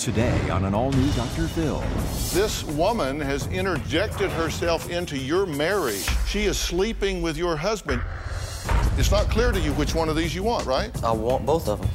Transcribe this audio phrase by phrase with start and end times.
[0.00, 1.46] Today on an all new Dr.
[1.46, 1.78] Phil.
[2.32, 6.08] This woman has interjected herself into your marriage.
[6.26, 8.00] She is sleeping with your husband.
[8.96, 10.90] It's not clear to you which one of these you want, right?
[11.04, 11.90] I want both of them.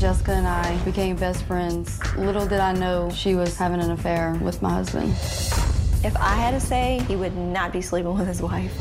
[0.00, 2.00] Jessica and I became best friends.
[2.16, 5.14] Little did I know she was having an affair with my husband.
[6.04, 8.74] If I had to say, he would not be sleeping with his wife.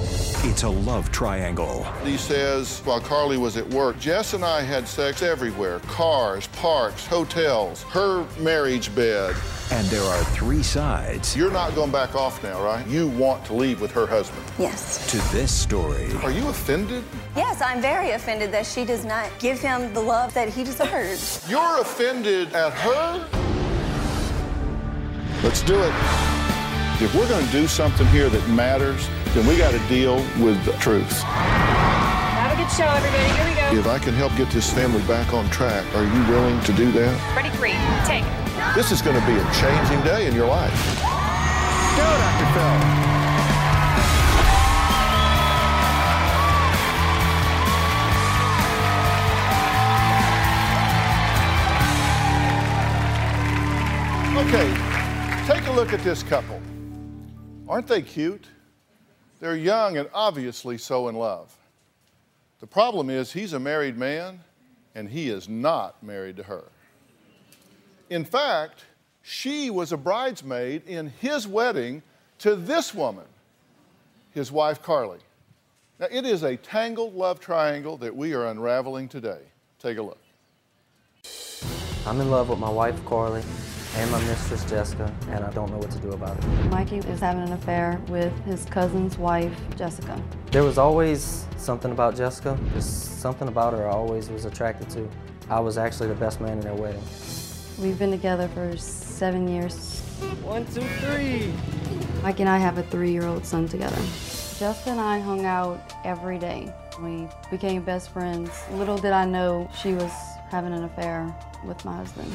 [0.44, 1.84] It's a love triangle.
[2.04, 7.06] He says, while Carly was at work, Jess and I had sex everywhere cars, parks,
[7.06, 9.36] hotels, her marriage bed.
[9.72, 11.38] And there are three sides.
[11.38, 12.86] You're not going back off now, right?
[12.88, 14.44] You want to leave with her husband.
[14.58, 15.08] Yes.
[15.12, 16.12] To this story.
[16.24, 17.04] Are you offended?
[17.36, 21.48] Yes, I'm very offended that she does not give him the love that he deserves.
[21.48, 23.28] You're offended at her?
[25.44, 25.94] Let's do it.
[27.02, 30.64] If we're going to do something here that matters, then we got to deal with
[30.66, 31.12] the truth.
[31.24, 33.26] Have a good show, everybody.
[33.34, 33.80] Here we go.
[33.80, 36.92] If I can help get this family back on track, are you willing to do
[36.92, 37.36] that?
[37.36, 37.74] Ready, three,
[38.06, 38.24] take.
[38.76, 40.72] This is going to be a changing day in your life.
[41.98, 42.46] Go, Dr.
[42.54, 43.02] Phil.
[54.46, 54.70] Okay,
[55.48, 56.61] take a look at this couple.
[57.72, 58.48] Aren't they cute?
[59.40, 61.56] They're young and obviously so in love.
[62.60, 64.42] The problem is, he's a married man
[64.94, 66.66] and he is not married to her.
[68.10, 68.84] In fact,
[69.22, 72.04] she was a bridesmaid in his wedding
[72.40, 73.24] to this woman,
[74.34, 75.20] his wife Carly.
[75.98, 79.44] Now, it is a tangled love triangle that we are unraveling today.
[79.80, 80.20] Take a look.
[82.06, 83.44] I'm in love with my wife, Carly,
[83.98, 86.46] and my mistress, Jessica, and I don't know what to do about it.
[86.70, 90.22] Mikey is having an affair with his cousin's wife, Jessica.
[90.52, 92.58] There was always something about Jessica.
[92.72, 95.10] There's something about her I always was attracted to.
[95.50, 97.04] I was actually the best man in their wedding.
[97.78, 100.02] We've been together for seven years.
[100.44, 101.52] One, two, three.
[102.24, 104.02] Mike and I have a three-year-old son together.
[104.58, 106.74] Jessica and I hung out every day.
[107.02, 108.52] We became best friends.
[108.74, 110.12] Little did I know she was
[110.50, 111.36] having an affair
[111.66, 112.32] with my husband.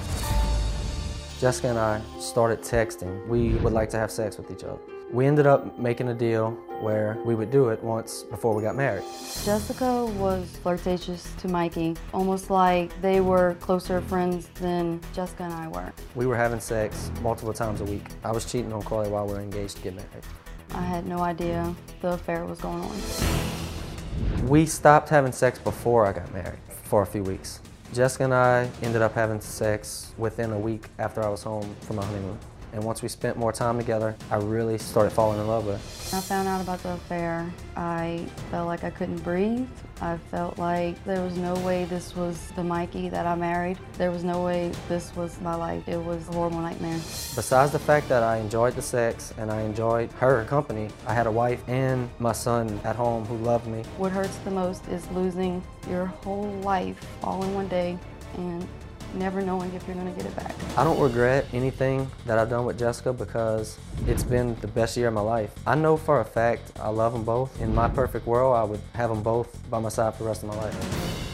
[1.38, 3.26] Jessica and I started texting.
[3.28, 4.78] We would like to have sex with each other.
[5.12, 8.74] We ended up making a deal where we would do it once before we got
[8.74, 9.04] married.
[9.44, 15.68] Jessica was flirtatious to Mikey, almost like they were closer friends than Jessica and I
[15.68, 15.92] were.
[16.14, 18.06] We were having sex multiple times a week.
[18.24, 20.24] I was cheating on Carly while we were engaged to get married.
[20.70, 24.48] I had no idea the affair was going on.
[24.48, 27.60] We stopped having sex before I got married for a few weeks.
[27.92, 31.96] Jessica and I ended up having sex within a week after I was home from
[31.96, 32.38] my honeymoon.
[32.76, 36.18] And once we spent more time together, I really started falling in love with her.
[36.18, 37.50] I found out about the affair.
[37.74, 39.66] I felt like I couldn't breathe.
[40.02, 43.78] I felt like there was no way this was the Mikey that I married.
[43.96, 45.88] There was no way this was my life.
[45.88, 46.98] It was a horrible nightmare.
[47.34, 51.26] Besides the fact that I enjoyed the sex and I enjoyed her company, I had
[51.26, 53.84] a wife and my son at home who loved me.
[53.96, 57.96] What hurts the most is losing your whole life all in one day
[58.36, 58.68] and
[59.16, 60.54] never knowing if you're going to get it back.
[60.76, 65.08] I don't regret anything that I've done with Jessica because it's been the best year
[65.08, 65.52] of my life.
[65.66, 67.60] I know for a fact I love them both.
[67.60, 70.42] In my perfect world, I would have them both by my side for the rest
[70.42, 71.26] of my life.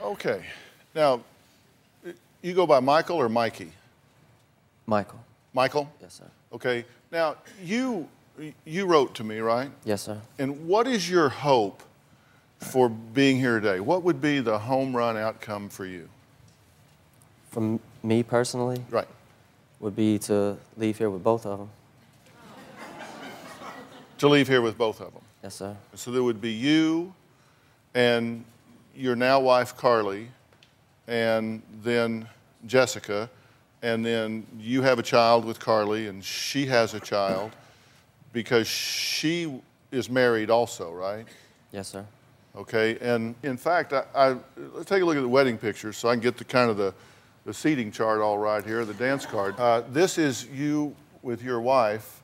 [0.00, 0.44] Okay.
[0.94, 1.20] Now,
[2.42, 3.72] you go by Michael or Mikey?
[4.86, 5.20] Michael.
[5.52, 5.92] Michael?
[6.00, 6.30] Yes, sir.
[6.52, 6.84] Okay.
[7.10, 8.08] Now, you
[8.64, 9.70] you wrote to me, right?
[9.84, 10.18] Yes, sir.
[10.38, 11.82] And what is your hope
[12.62, 13.80] for being here today?
[13.80, 16.08] What would be the home run outcome for you?
[17.50, 19.08] From me personally, Right.
[19.80, 21.70] would be to leave here with both of them.
[24.18, 25.22] To leave here with both of them.
[25.42, 25.76] Yes, sir.
[25.94, 27.12] So there would be you
[27.94, 28.44] and
[28.94, 30.30] your now wife Carly,
[31.08, 32.28] and then
[32.66, 33.28] Jessica,
[33.82, 37.50] and then you have a child with Carly, and she has a child
[38.32, 39.60] because she
[39.90, 41.26] is married also, right?
[41.72, 42.06] Yes, sir.
[42.54, 44.36] Okay, and in fact, I, I,
[44.74, 46.76] let's take a look at the wedding pictures so I can get the kind of
[46.76, 46.92] the,
[47.46, 49.58] the seating chart all right here, the dance card.
[49.58, 52.22] Uh, this is you with your wife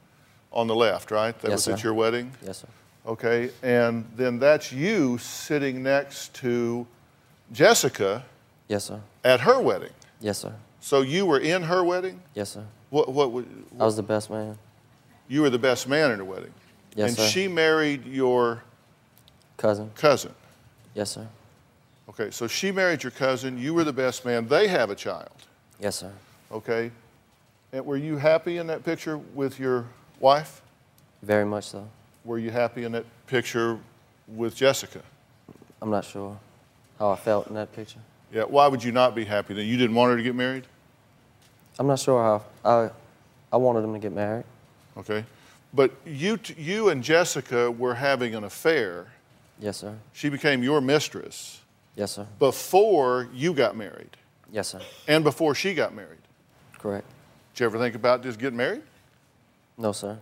[0.52, 1.38] on the left, right?
[1.40, 2.30] That Yes, was at your wedding?
[2.44, 2.68] Yes, sir.
[3.06, 6.86] Okay, and then that's you sitting next to
[7.52, 8.22] Jessica
[8.68, 9.00] Yes, sir.
[9.24, 9.92] at her wedding.
[10.20, 10.52] Yes, sir.
[10.80, 12.20] So you were in her wedding?
[12.34, 12.64] Yes, sir.
[12.90, 13.46] What, what, what
[13.80, 14.58] I was the best man.
[15.26, 16.52] you were the best man in her wedding?
[16.94, 17.06] Yes, sir.
[17.06, 17.28] and sir.
[17.28, 18.62] she married your
[19.58, 19.90] Cousin.
[19.96, 20.34] cousin.
[20.94, 21.26] Yes, sir.
[22.08, 23.58] Okay, so she married your cousin.
[23.58, 24.48] You were the best man.
[24.48, 25.30] They have a child.
[25.78, 26.12] Yes, sir.
[26.50, 26.90] Okay.
[27.72, 29.84] And were you happy in that picture with your
[30.20, 30.62] wife?
[31.22, 31.86] Very much so.
[32.24, 33.78] Were you happy in that picture
[34.26, 35.02] with Jessica?
[35.82, 36.38] I'm not sure
[36.98, 38.00] how I felt in that picture.
[38.32, 38.44] Yeah.
[38.44, 39.66] Why would you not be happy then?
[39.66, 40.64] You didn't want her to get married?
[41.78, 42.90] I'm not sure how I,
[43.52, 44.44] I wanted them to get married.
[44.96, 45.24] Okay.
[45.74, 49.06] But you, t- you and Jessica were having an affair.
[49.60, 49.96] Yes, sir.
[50.12, 51.60] She became your mistress
[51.96, 52.26] Yes, sir.
[52.38, 54.16] before you got married
[54.52, 54.80] Yes, sir.
[55.08, 56.18] and before she got married.
[56.78, 57.06] Correct.
[57.54, 58.82] Did you ever think about just getting married?
[59.76, 60.18] No, sir.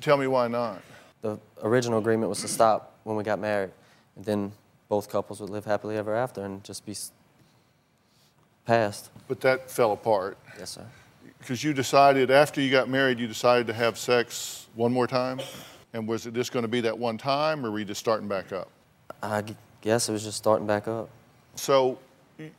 [0.00, 0.82] Tell me why not.
[1.22, 3.70] The original agreement was to stop when we got married,
[4.16, 4.52] and then
[4.88, 6.94] both couples would live happily ever after and just be
[8.64, 9.10] passed.
[9.28, 10.84] But that fell apart Yes, sir.
[11.38, 15.40] because you decided after you got married, you decided to have sex one more time.
[15.92, 18.28] And was it just going to be that one time, or were you just starting
[18.28, 18.68] back up?
[19.22, 19.42] I
[19.80, 21.08] guess it was just starting back up.
[21.56, 21.98] So,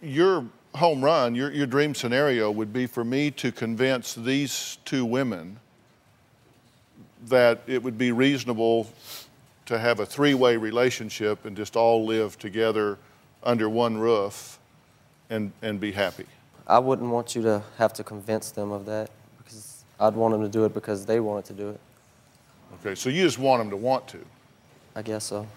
[0.02, 0.46] your
[0.76, 5.60] home run, your, your dream scenario would be for me to convince these two women
[7.28, 8.88] that it would be reasonable
[9.66, 12.98] to have a three way relationship and just all live together
[13.44, 14.60] under one roof
[15.30, 16.26] and, and be happy.
[16.68, 20.42] I wouldn't want you to have to convince them of that because I'd want them
[20.42, 21.80] to do it because they wanted to do it.
[22.80, 24.20] Okay, so you just want them to want to.
[24.96, 25.48] I guess so.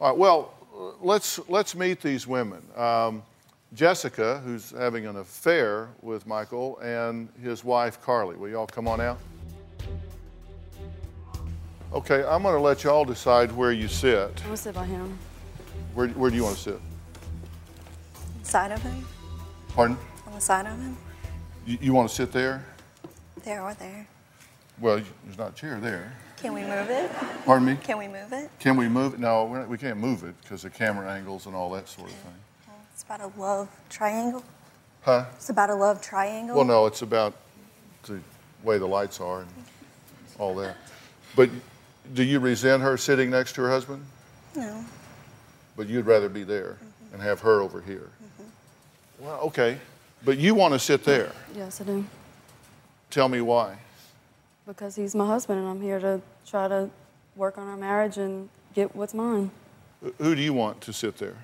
[0.00, 0.54] All right, well,
[1.00, 2.62] let's, let's meet these women.
[2.76, 3.22] Um,
[3.74, 8.36] Jessica, who's having an affair with Michael, and his wife, Carly.
[8.36, 9.18] Will y'all come on out?
[11.92, 14.30] Okay, I'm going to let y'all decide where you sit.
[14.38, 15.18] I'm gonna sit by him.
[15.94, 16.80] Where, where do you want to sit?
[18.42, 19.06] Side of him?
[19.68, 19.96] Pardon?
[20.26, 20.96] On the side of him?
[21.66, 22.64] You, you want to sit there?
[23.44, 24.06] There or there?
[24.80, 26.14] Well, there's not a chair there.
[26.42, 27.08] Can we move it?
[27.44, 27.76] Pardon me?
[27.76, 28.50] Can we move it?
[28.58, 29.20] Can we move it?
[29.20, 32.08] No, we're not, we can't move it because of camera angles and all that sort
[32.08, 32.34] of thing.
[32.92, 34.42] It's about a love triangle.
[35.02, 35.26] Huh?
[35.36, 36.56] It's about a love triangle.
[36.56, 37.34] Well, no, it's about
[38.02, 38.18] the
[38.64, 39.48] way the lights are and
[40.36, 40.76] all that.
[41.36, 41.48] But
[42.12, 44.04] do you resent her sitting next to her husband?
[44.56, 44.84] No.
[45.76, 46.76] But you'd rather be there
[47.12, 48.10] and have her over here.
[48.20, 49.24] Mm-hmm.
[49.24, 49.78] Well, okay.
[50.24, 51.30] But you want to sit there.
[51.54, 52.04] Yes, I do.
[53.10, 53.76] Tell me why.
[54.66, 56.88] Because he's my husband, and I'm here to try to
[57.36, 59.50] work on our marriage and get what's mine.
[60.18, 61.36] Who do you want to sit there?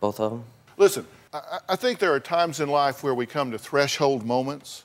[0.00, 0.44] Both of them?
[0.76, 4.24] Listen, I, I- I think there are times in life where we come to threshold
[4.24, 4.84] moments,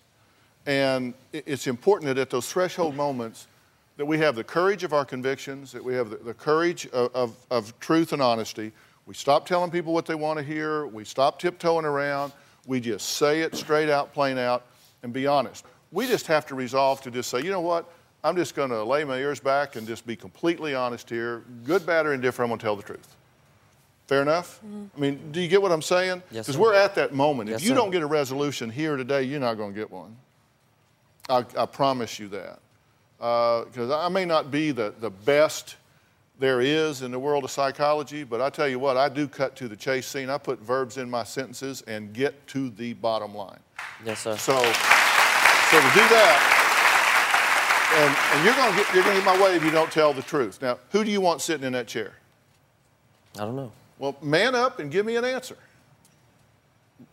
[0.65, 3.47] and it's important that at those threshold moments
[3.97, 7.13] that we have the courage of our convictions, that we have the, the courage of,
[7.15, 8.71] of, of truth and honesty.
[9.07, 10.85] We stop telling people what they want to hear.
[10.87, 12.31] We stop tiptoeing around.
[12.67, 14.63] We just say it straight out, plain out,
[15.03, 15.65] and be honest.
[15.91, 17.91] We just have to resolve to just say, you know what?
[18.23, 21.43] I'm just going to lay my ears back and just be completely honest here.
[21.63, 23.15] Good, bad, or indifferent, I'm going to tell the truth.
[24.07, 24.59] Fair enough?
[24.65, 24.85] Mm-hmm.
[24.95, 26.23] I mean, do you get what I'm saying?
[26.31, 26.59] Because sir.
[26.59, 27.49] we're at that moment.
[27.49, 27.75] Yes, if you sir.
[27.75, 30.15] don't get a resolution here today, you're not going to get one.
[31.29, 32.59] I, I promise you that.
[33.21, 35.75] Uh, because I may not be the, the best
[36.39, 39.55] there is in the world of psychology, but I tell you what, I do cut
[39.57, 40.29] to the chase scene.
[40.29, 43.59] I put verbs in my sentences and get to the bottom line.
[44.05, 44.37] Yes, sir.
[44.37, 44.57] So,
[45.71, 46.35] so to do that,
[47.95, 49.91] and, and you're going to get you're going to get my way if you don't
[49.91, 50.61] tell the truth.
[50.61, 52.13] Now, who do you want sitting in that chair?
[53.35, 53.71] I don't know.
[53.99, 55.57] Well, man up and give me an answer.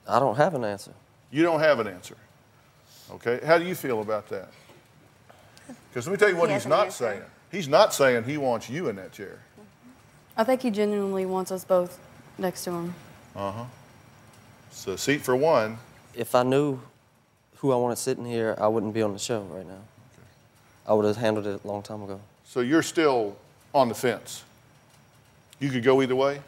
[0.08, 0.92] I don't have an answer.
[1.30, 2.16] You don't have an answer.
[3.10, 3.40] Okay?
[3.44, 4.48] How do you feel about that?
[5.90, 7.04] Because let me tell you what He he's not answer.
[7.04, 7.22] saying.
[7.50, 9.38] He's not saying he wants you in that chair.
[10.36, 11.98] I think he genuinely wants us both
[12.38, 12.94] next to him.
[13.34, 13.64] Uh huh.
[14.70, 15.78] So seat for one.
[16.14, 16.80] If I knew
[17.56, 19.80] who I wanted sitting here, I wouldn't be on the show right now.
[20.86, 22.20] I would have handled it a long time ago.
[22.44, 23.36] So you're still
[23.74, 24.44] on the fence.
[25.58, 26.40] You could go either way.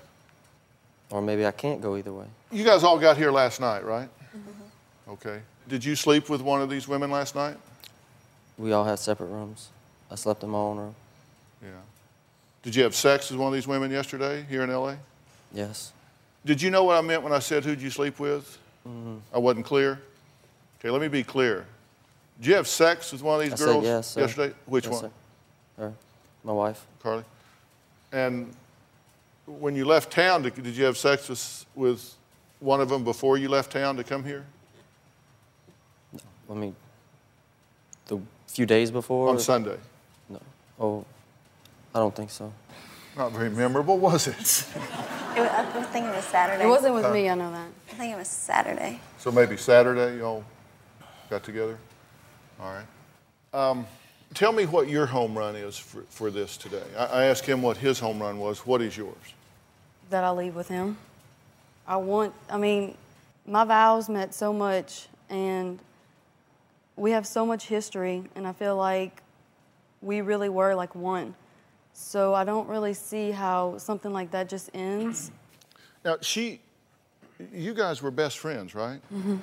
[1.11, 2.27] Or maybe I can't go either way.
[2.53, 4.09] You guys all got here last night, right?
[4.37, 5.11] Mm-hmm.
[5.12, 5.41] Okay.
[5.69, 7.57] Did you sleep with one of these women last night?
[8.59, 9.69] We all had separate rooms.
[10.11, 10.95] I slept in my own room.
[11.62, 11.69] Yeah.
[12.62, 14.97] Did you have sex with one of these women yesterday here in LA?
[15.53, 15.93] Yes.
[16.45, 18.59] Did you know what I meant when I said who'd you sleep with?
[18.87, 19.17] Mm-hmm.
[19.35, 20.00] I wasn't clear.
[20.78, 21.66] Okay, let me be clear.
[22.40, 24.20] Did you have sex with one of these I said girls yes, sir.
[24.20, 24.54] yesterday?
[24.66, 25.11] Which Yes, one, sir.
[25.78, 25.92] Her,
[26.44, 26.87] my wife.
[27.02, 27.25] Carly?
[28.12, 28.54] And
[29.47, 32.14] when you left town, did, did you have sex with, with
[32.61, 34.44] one of them before you left town to come here?
[36.12, 36.20] No.
[36.50, 36.76] I mean,
[38.06, 39.30] the few days before.
[39.30, 39.76] On Sunday.
[40.28, 40.40] No.
[40.78, 41.04] Oh,
[41.92, 42.52] I don't think so.
[43.16, 44.66] Not very memorable, was it?
[45.37, 46.64] It was, I think it was Saturday.
[46.64, 47.68] It wasn't with me, I know that.
[47.92, 48.99] I think it was Saturday.
[49.18, 50.42] So maybe Saturday y'all
[51.28, 51.78] got together?
[52.61, 52.87] All right.
[53.52, 53.87] Um,
[54.35, 56.82] tell me what your home run is for, for this today.
[56.97, 58.66] I, I asked him what his home run was.
[58.66, 59.16] What is yours?
[60.11, 60.97] That I leave with him.
[61.87, 62.97] I want, I mean,
[63.47, 65.78] my vows meant so much, and
[66.97, 69.23] we have so much history, and I feel like
[70.02, 71.35] we really were like one.
[71.94, 75.32] So I don't really see how something like that just ends.
[76.04, 76.61] Now, she,
[77.52, 79.00] you guys were best friends, right?
[79.12, 79.37] Mm-hmm.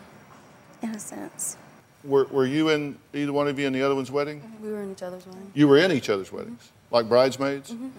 [0.84, 1.58] In a sense.
[2.06, 4.40] Were, were you in either one of you in the other one's wedding?
[4.42, 4.66] Mm-hmm.
[4.66, 5.52] We were in each other's wedding.
[5.54, 6.96] You were in each other's weddings, mm-hmm.
[6.96, 7.72] like bridesmaids?
[7.72, 7.90] Mm-hmm.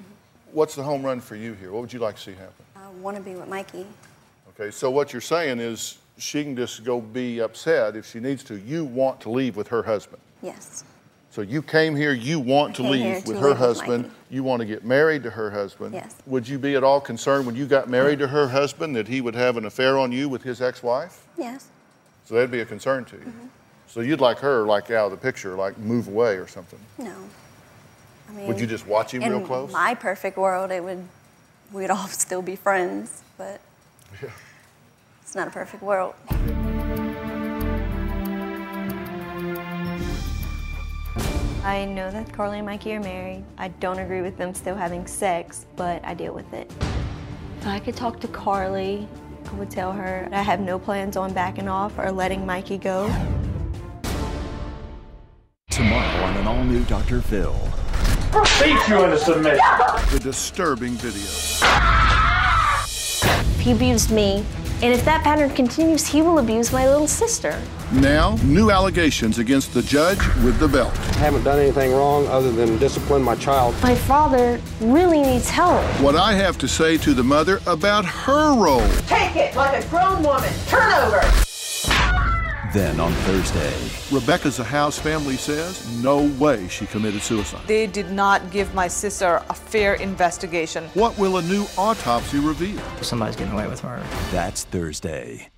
[0.52, 1.72] What's the home run for you here?
[1.72, 2.54] What would you like to see happen?
[2.76, 3.86] I want to be with Mikey.
[4.50, 8.42] Okay, so what you're saying is she can just go be upset if she needs
[8.44, 8.58] to.
[8.60, 10.22] You want to leave with her husband.
[10.40, 10.84] Yes.
[11.30, 14.14] So you came here, you want to leave with to her live with husband, Mikey.
[14.30, 15.92] you want to get married to her husband.
[15.92, 16.16] Yes.
[16.24, 19.20] Would you be at all concerned when you got married to her husband that he
[19.20, 21.26] would have an affair on you with his ex wife?
[21.36, 21.68] Yes.
[22.24, 23.22] So that'd be a concern to you.
[23.22, 23.46] Mm-hmm.
[23.96, 26.78] So you'd like her like out of the picture, like move away or something.
[26.98, 27.14] No.
[28.28, 29.70] I mean, Would you just watch him real close?
[29.70, 31.08] In my perfect world, it would,
[31.72, 33.58] we'd all still be friends, but
[34.22, 34.28] Yeah.
[35.22, 36.14] it's not a perfect world.
[41.64, 43.44] I know that Carly and Mikey are married.
[43.56, 46.70] I don't agree with them still having sex, but I deal with it.
[47.60, 49.08] If I could talk to Carly,
[49.46, 53.10] I would tell her I have no plans on backing off or letting Mikey go.
[56.36, 57.20] Tomorrow on an all new Dr.
[57.20, 57.54] Phil.
[58.62, 59.58] Beat you into submission.
[60.12, 61.26] The disturbing video.
[63.58, 64.44] He abused me,
[64.82, 67.60] and if that pattern continues, he will abuse my little sister.
[67.92, 70.92] Now, new allegations against the judge with the belt.
[70.98, 73.74] I haven't done anything wrong other than discipline my child.
[73.82, 75.82] My father really needs help.
[76.00, 78.86] What I have to say to the mother about her role.
[79.06, 80.52] Take it like a grown woman.
[80.66, 81.45] Turn over.
[82.76, 83.72] Then on Thursday,
[84.14, 87.66] Rebecca Zahau's family says no way she committed suicide.
[87.66, 90.84] They did not give my sister a fair investigation.
[90.92, 92.78] What will a new autopsy reveal?
[93.00, 94.04] Somebody's getting away with murder.
[94.30, 95.48] that's Thursday.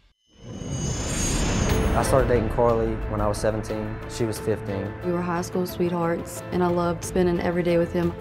[1.97, 3.97] I started dating Carly when I was 17.
[4.09, 4.93] She was 15.
[5.05, 8.13] We were high school sweethearts, and I loved spending every day with him.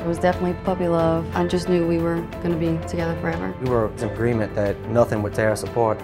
[0.00, 1.26] It was definitely puppy love.
[1.36, 4.80] I just knew we were going to be together forever We were in agreement that
[4.88, 6.00] nothing would tear us apart.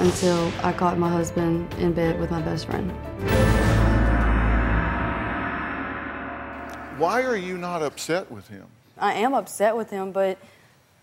[0.00, 2.90] Until I caught my husband in bed with my best friend.
[6.98, 8.64] Why are you not upset with him?
[8.96, 10.38] I am upset with him, but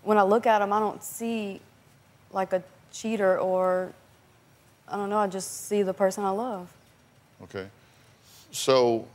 [0.02, 1.62] when I look at him, I don't see
[2.32, 3.94] like a cheater or
[4.88, 6.74] I don't know, I just see the person I love.
[7.44, 7.68] Okay.
[8.52, 9.08] So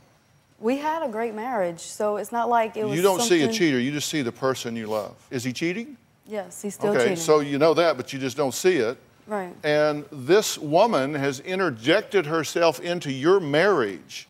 [0.59, 3.51] We had a great marriage, so it's not like it was you don't see a
[3.51, 5.15] cheater, you just see the person you love.
[5.29, 5.97] Is he cheating?
[6.25, 7.13] Yes, he's still okay, cheating.
[7.13, 8.97] Okay, so you know that, but you just don't see it.
[9.27, 9.53] Right.
[9.63, 14.27] And this woman has interjected herself into your marriage.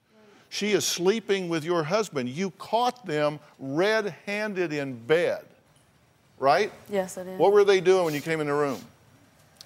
[0.50, 2.30] She is sleeping with your husband.
[2.30, 5.44] You caught them red handed in bed,
[6.38, 6.72] right?
[6.90, 7.40] Yes, I did.
[7.40, 8.80] What were they doing when you came in the room?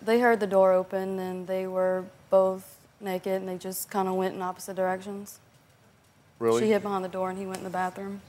[0.01, 4.15] They heard the door open and they were both naked and they just kind of
[4.15, 5.39] went in opposite directions.
[6.39, 6.61] Really?
[6.61, 8.21] She hid behind the door and he went in the bathroom.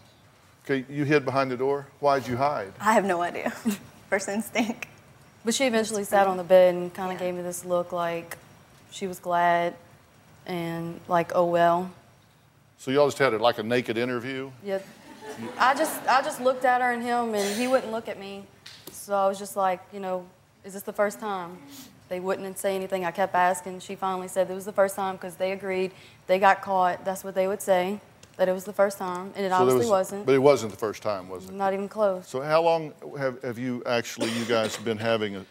[0.65, 1.87] Okay, you hid behind the door.
[2.01, 2.73] Why'd you hide?
[2.81, 3.51] I have no idea.
[4.11, 4.87] First instinct.
[5.49, 8.37] But she eventually sat on the bed and kind of gave me this look like
[8.91, 9.75] she was glad
[10.45, 11.91] and like, oh well.
[12.77, 14.51] So y'all just had a, like a naked interview?
[14.63, 14.81] Yeah.
[15.57, 18.45] I just I just looked at her and him and he wouldn't look at me.
[18.93, 20.27] So I was just like, you know,
[20.67, 21.57] is this the first time?
[22.11, 23.07] They wouldn't say anything.
[23.07, 23.81] I kept asking.
[23.81, 25.93] She finally said it was the first time because they agreed.
[26.27, 27.07] They got caught.
[27.07, 28.01] That's what they would say,
[28.39, 29.33] that it was the first time.
[29.37, 30.27] And it So obviously was- wasn't.
[30.27, 31.53] But it wasn't the first time, was it?
[31.53, 32.27] Not even close.
[32.29, 35.45] So how long have, have you actually, you guys been having a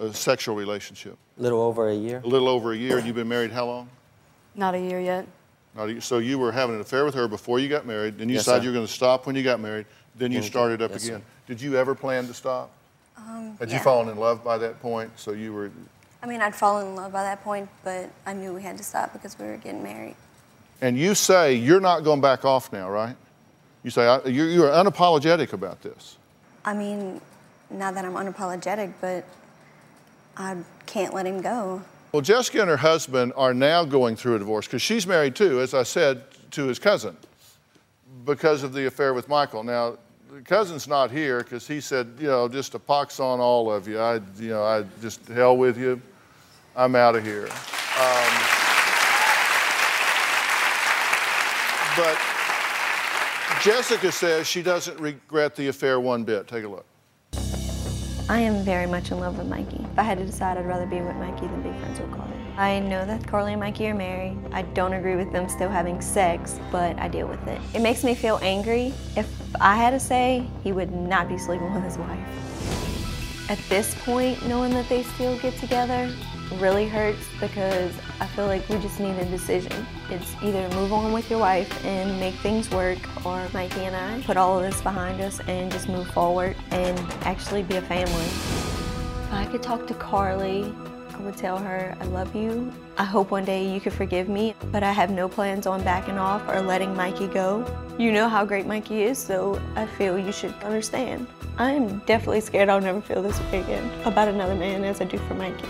[0.00, 1.16] a sexual relationship?
[1.38, 2.20] A little over a year.
[2.24, 3.88] A little over a year, and you've been married how long?
[4.54, 5.26] Not a year yet.
[5.74, 8.28] Not a- So you were having an affair with her before you got married, then
[8.28, 8.64] you Yes, decided sir.
[8.64, 11.02] you were going to stop when you got married, then you Then- started up yes,
[11.02, 11.08] sir.
[11.16, 11.22] again.
[11.46, 12.70] Did you ever plan to stop?
[13.16, 13.78] Um, Had yeah.
[13.78, 15.10] you fallen in love by that point?
[15.16, 15.70] So you were,
[16.22, 18.84] I mean, I'd fallen in love by that point, but I knew we had to
[18.84, 20.16] stop because we were getting married.
[20.80, 23.16] And you say you're not going back off now, right?
[23.82, 26.18] You say I- you're, you're unapologetic about this.
[26.64, 27.20] I mean,
[27.70, 29.24] not that I'm unapologetic, but
[30.36, 30.56] I
[30.86, 31.82] can't let him go.
[32.12, 35.60] Well, Jessica and her husband are now going through a divorce because she's married too,
[35.60, 37.16] as I said, to his cousin
[38.24, 39.62] because of the affair with Michael.
[39.62, 39.98] Now,
[40.32, 43.86] the cousin's not here because he said, you know, just a pox on all of
[43.86, 43.98] you.
[43.98, 46.00] I, you know, I just hell with you.
[46.74, 47.48] I'm out of here.
[48.00, 48.55] Um,
[51.96, 52.18] but
[53.62, 56.46] Jessica says she doesn't regret the affair one bit.
[56.46, 56.86] Take a look.
[58.28, 59.84] I am very much in love with Mikey.
[59.92, 62.34] If I had to decide, I'd rather be with Mikey than be friends with Carly.
[62.58, 64.36] I know that Carly and Mikey are married.
[64.52, 67.60] I don't agree with them still having sex, but I deal with it.
[67.72, 68.92] It makes me feel angry.
[69.16, 73.50] If I had to say, he would not be sleeping with his wife.
[73.50, 76.12] At this point, knowing that they still get together
[76.54, 79.86] really hurts because I feel like we just need a decision.
[80.10, 84.22] It's either move on with your wife and make things work, or Mikey and I
[84.24, 88.24] put all of this behind us and just move forward and actually be a family.
[88.24, 90.72] If I could talk to Carly,
[91.12, 92.72] I would tell her, I love you.
[92.98, 96.18] I hope one day you could forgive me, but I have no plans on backing
[96.18, 97.64] off or letting Mikey go.
[97.98, 101.26] You know how great Mikey is, so I feel you should understand.
[101.58, 105.16] I'm definitely scared I'll never feel this way again about another man as I do
[105.18, 105.66] for Mikey.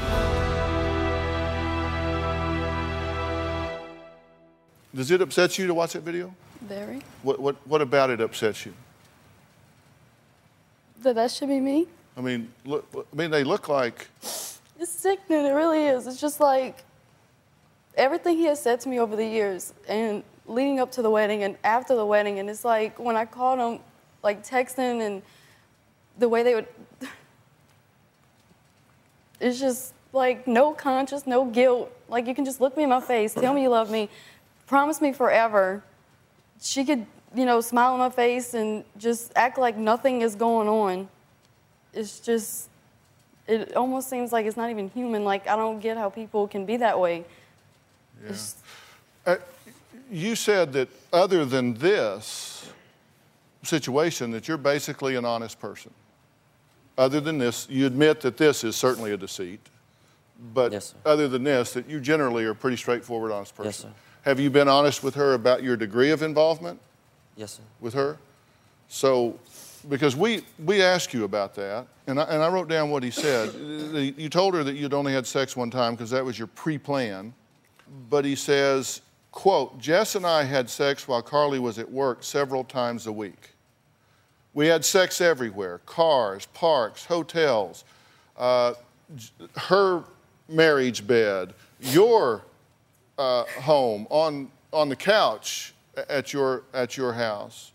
[4.96, 6.34] Does it upset you to watch that video?
[6.62, 7.02] Very.
[7.22, 8.72] What, what, what about it upsets you?
[11.02, 11.86] That that should be me.
[12.16, 14.08] I mean, look, I mean, they look like.
[14.22, 15.44] It's sickening.
[15.44, 16.06] It really is.
[16.06, 16.82] It's just like
[17.94, 21.42] everything he has said to me over the years and leading up to the wedding
[21.42, 22.38] and after the wedding.
[22.38, 23.82] And it's like when I called him,
[24.22, 25.22] like texting and
[26.18, 26.66] the way they would.
[29.38, 31.92] It's just like no conscience, no guilt.
[32.08, 34.08] Like you can just look me in my face, tell me you love me,
[34.66, 35.82] promise me forever.
[36.60, 40.68] She could, you know, smile in my face and just act like nothing is going
[40.68, 41.08] on.
[41.92, 42.68] It's just,
[43.46, 45.24] it almost seems like it's not even human.
[45.24, 47.24] Like, I don't get how people can be that way.
[48.24, 48.36] Yeah.
[49.24, 49.36] Uh,
[50.10, 52.70] you said that other than this
[53.62, 55.92] situation, that you're basically an honest person.
[56.96, 59.60] Other than this, you admit that this is certainly a deceit.
[60.54, 60.96] But Yes, sir.
[61.04, 63.68] other than this, that you generally are a pretty straightforward, honest person.
[63.68, 63.88] Yes, sir.
[64.26, 66.80] Have you been honest with her about your degree of involvement
[67.36, 67.62] Yes, sir.
[67.80, 68.18] with her?
[68.88, 69.38] So,
[69.88, 73.12] because we, we asked you about that, and I, and I wrote down what he
[73.12, 73.54] said.
[73.54, 76.76] You told her that you'd only had sex one time because that was your pre
[76.76, 77.32] plan.
[78.10, 82.64] But he says, quote, Jess and I had sex while Carly was at work several
[82.64, 83.50] times a week.
[84.54, 87.84] We had sex everywhere cars, parks, hotels,
[88.36, 88.74] uh,
[89.56, 90.02] her
[90.48, 92.42] marriage bed, your
[93.18, 95.74] uh, home, on, on the couch
[96.08, 97.72] at your, at your house.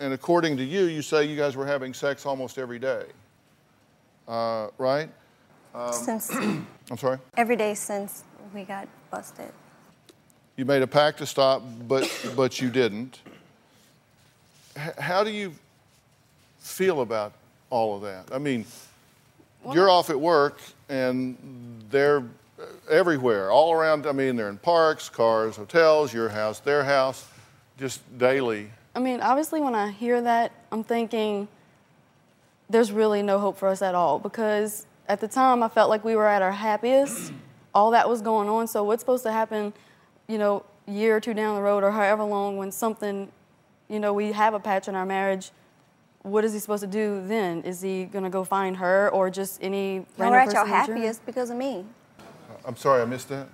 [0.00, 3.04] And according to you, you say you guys were having sex almost every day,
[4.26, 5.08] uh, right?
[5.74, 6.30] Um, Since
[6.90, 7.18] I'm sorry?
[7.36, 9.52] every day since we got busted.
[10.56, 13.20] You made a pact to stop, but, but you didn't.
[14.76, 15.52] H- how do you
[16.58, 17.32] feel about
[17.70, 18.32] all of that?
[18.32, 18.64] I mean,
[19.72, 20.58] you're off at work
[20.88, 21.36] and
[21.90, 22.22] they're
[22.88, 24.06] everywhere, all around.
[24.06, 27.26] I mean, they're in parks, cars, hotels, your house, their house,
[27.78, 28.70] just daily.
[28.94, 31.48] I mean, obviously, when I hear that, I'm thinking
[32.70, 36.04] there's really no hope for us at all because at the time I felt like
[36.04, 37.32] we were at our happiest.
[37.74, 38.68] all that was going on.
[38.68, 39.72] So, what's supposed to happen,
[40.28, 43.30] you know, a year or two down the road or however long when something,
[43.88, 45.50] you know, we have a patch in our marriage?
[46.22, 47.62] What is he supposed to do then?
[47.64, 50.64] Is he gonna go find her or just any They random were at person your
[50.64, 50.96] in the gym?
[50.96, 51.84] happiest because of me.
[52.66, 53.48] I'm sorry, I missed that.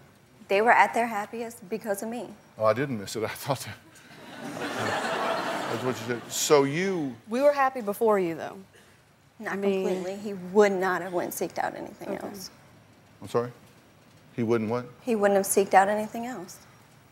[0.48, 2.28] They were at their happiest because of me.
[2.58, 3.24] Oh, I didn't miss it.
[3.24, 3.76] I thought that.
[5.70, 6.32] That's what you said.
[6.32, 8.56] So you, We were happy before you, though.
[9.38, 10.16] Not mean- completely.
[10.16, 12.50] He would not have went and seeked out anything else.
[13.22, 13.52] I'm sorry?
[14.34, 14.86] He wouldn't what?
[15.02, 16.58] He wouldn't have seeked out anything else.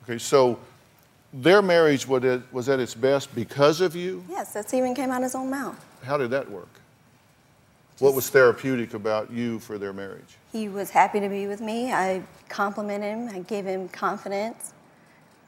[0.04, 0.58] Okay, so
[1.32, 4.24] their marriage was at, was at its best because of you?
[4.28, 5.84] Yes, that's even came out of his own mouth.
[6.02, 6.68] How did that work?
[7.98, 10.36] What was therapeutic about you for their marriage?
[10.52, 11.92] He was happy to be with me.
[11.92, 13.28] I complimented him.
[13.28, 14.72] I gave him confidence,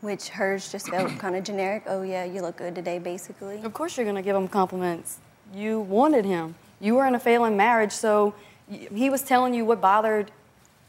[0.00, 1.84] which hers just felt kind of generic.
[1.86, 3.62] Oh, yeah, you look good today, basically.
[3.62, 5.18] Of course, you're going to give him compliments.
[5.54, 6.56] You wanted him.
[6.80, 8.34] You were in a failing marriage, so
[8.68, 10.32] he was telling you what bothered.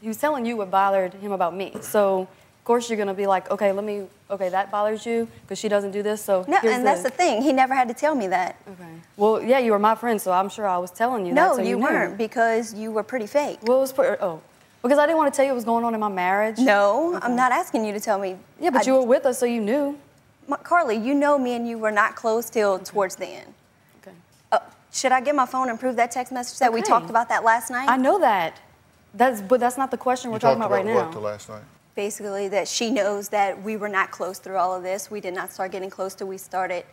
[0.00, 1.76] He was telling you what bothered him about me.
[1.80, 4.08] So, of course, you're going to be like, okay, let me.
[4.32, 6.22] Okay, that bothers you because she doesn't do this.
[6.24, 7.42] So No, here's and that's the thing.
[7.42, 8.56] He never had to tell me that.
[8.66, 8.88] Okay.
[9.18, 11.48] Well, yeah, you were my friend, so I'm sure I was telling you that.
[11.48, 11.82] No, so you knew.
[11.82, 13.58] weren't because you were pretty fake.
[13.60, 14.40] What was pre- oh,
[14.82, 16.58] because I didn't want to tell you what was going on in my marriage.
[16.58, 18.38] No, I'm not asking you to tell me.
[18.58, 19.98] Yeah, but I- you were with us, so you knew.
[20.64, 23.54] Carly, you know me and you were not close till towards the end.
[24.00, 24.16] Okay.
[24.50, 24.58] Uh,
[24.92, 27.44] should I get my phone and prove that text message that we talked about that
[27.44, 27.88] last night?
[27.88, 28.60] I know that.
[29.14, 31.10] That's but that's not the question we're you talking talked about, right what now.
[31.12, 31.62] the last night?
[31.94, 35.10] Basically, that she knows that we were not close through all of this.
[35.10, 36.84] We did not start getting close till we started.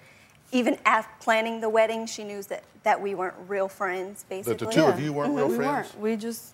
[0.51, 4.65] Even after planning the wedding, she knew that, that we weren't real friends, basically.
[4.65, 5.37] the two of you weren't mm-hmm.
[5.37, 5.93] real we friends?
[5.93, 5.99] weren't.
[5.99, 6.53] We just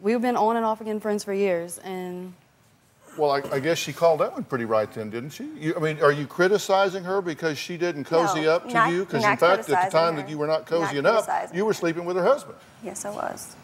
[0.00, 2.34] we've been on and off again friends for years, and
[3.16, 5.44] Well, I, I guess she called that one pretty right then, didn't she?
[5.58, 8.92] You, I mean, are you criticizing her because she didn't cozy No, up to not-
[8.92, 9.04] you?
[9.04, 10.22] Because in fact, at the time her.
[10.22, 12.58] that you were not Not cozying up, you were sleeping with her husband.
[12.82, 13.54] Yes, I was.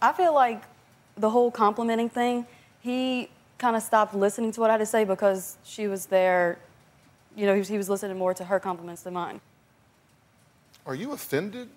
[0.00, 0.62] I feel like
[1.16, 2.46] the whole complimenting thing,
[2.80, 6.58] he kind of stopped listening to what I had to say because she was there.
[7.36, 9.40] You know, he was, he was listening more to her compliments than mine.
[10.86, 11.68] Are you offended?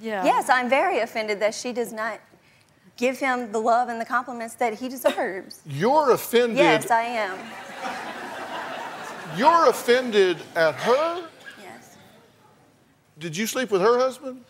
[0.00, 0.24] Yeah.
[0.24, 2.20] Yes, I'm very offended that she does not
[2.96, 5.60] give him the love and the compliments that he deserves.
[5.66, 6.58] You're offended.
[6.58, 7.38] Yes, I am.
[9.36, 11.28] You're offended at her?
[11.62, 11.96] Yes.
[13.18, 14.44] Did you sleep with her husband?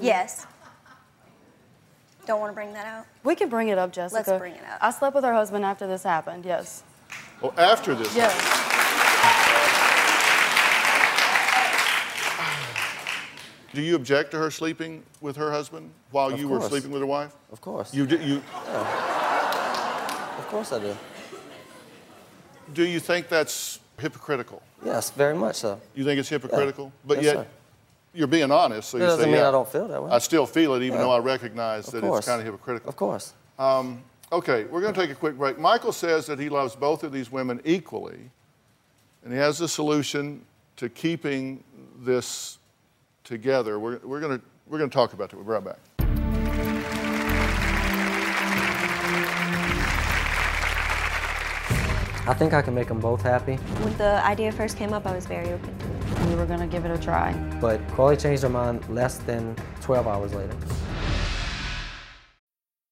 [0.00, 0.46] Yes.
[2.26, 3.06] Don't want to bring that out.
[3.24, 4.30] We can bring it up, Jessica.
[4.30, 4.78] Let's bring it up.
[4.80, 6.82] I slept with her husband after this happened, yes.
[7.40, 8.14] Well, after this.
[8.14, 8.32] Yes.
[13.74, 17.00] Do you object to her sleeping with her husband while Of you were sleeping with
[17.00, 17.34] her wife?
[17.50, 17.94] Of course.
[17.94, 20.94] You, do- you, Of course I do.
[22.74, 24.62] do you think that's hypocritical?
[24.84, 25.80] Yes, very much so.
[25.94, 26.92] You think it's hypocritical?
[27.06, 27.46] But Yes, yet, sir.
[28.14, 28.90] You're being honest.
[28.90, 30.10] So That you doesn't say, mean yeah, I don't feel that way.
[30.10, 31.04] I still feel it, even Yeah.
[31.04, 32.18] though I recognize Of that course.
[32.18, 32.88] it's kind of hypocritical.
[32.88, 33.32] Of course.
[33.58, 35.58] Um, okay, we're going to take a quick break.
[35.58, 38.30] Michael says that he loves both of these women equally,
[39.24, 40.44] and he has a solution
[40.76, 41.62] to keeping
[42.00, 42.58] this
[43.24, 43.78] together.
[43.78, 45.36] We're, we're going to we're going to talk about that.
[45.36, 45.78] We'll be right back.
[52.24, 55.14] I think I can make them both happy, When the idea first came up, I
[55.14, 55.91] was very open to it.
[56.28, 57.32] We were going to give it a try.
[57.60, 60.54] but Carly changed her mind less than 12 hours later.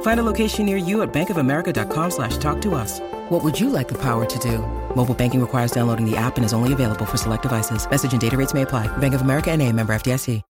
[0.00, 3.00] Find a location near you at bankofamerica.com slash talk to us.
[3.28, 4.58] What would you like the power to do?
[4.96, 7.88] Mobile banking requires downloading the app and is only available for select devices.
[7.88, 8.88] Message and data rates may apply.
[8.96, 10.42] Bank of America and a member FDIC.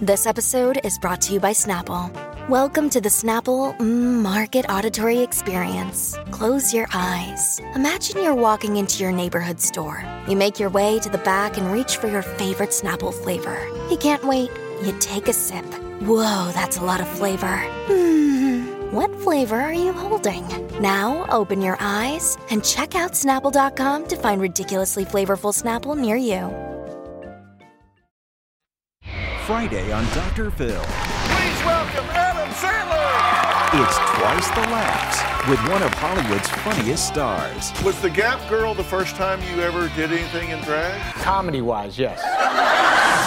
[0.00, 2.08] This episode is brought to you by Snapple.
[2.48, 6.16] Welcome to the Snapple mm, Market Auditory Experience.
[6.30, 7.60] Close your eyes.
[7.74, 10.04] Imagine you're walking into your neighborhood store.
[10.28, 13.58] You make your way to the back and reach for your favorite Snapple flavor.
[13.90, 14.52] You can't wait.
[14.84, 15.66] You take a sip.
[16.00, 17.56] Whoa, that's a lot of flavor.
[17.88, 20.46] Hmm, what flavor are you holding?
[20.80, 26.54] Now open your eyes and check out Snapple.com to find ridiculously flavorful Snapple near you.
[29.44, 30.52] Friday on Dr.
[30.52, 30.80] Phil.
[30.80, 33.82] Please welcome Adam Sandler.
[33.82, 37.72] It's twice the laughs with one of Hollywood's funniest stars.
[37.82, 41.00] Was the Gap Girl the first time you ever did anything in drag?
[41.14, 42.22] Comedy wise, yes.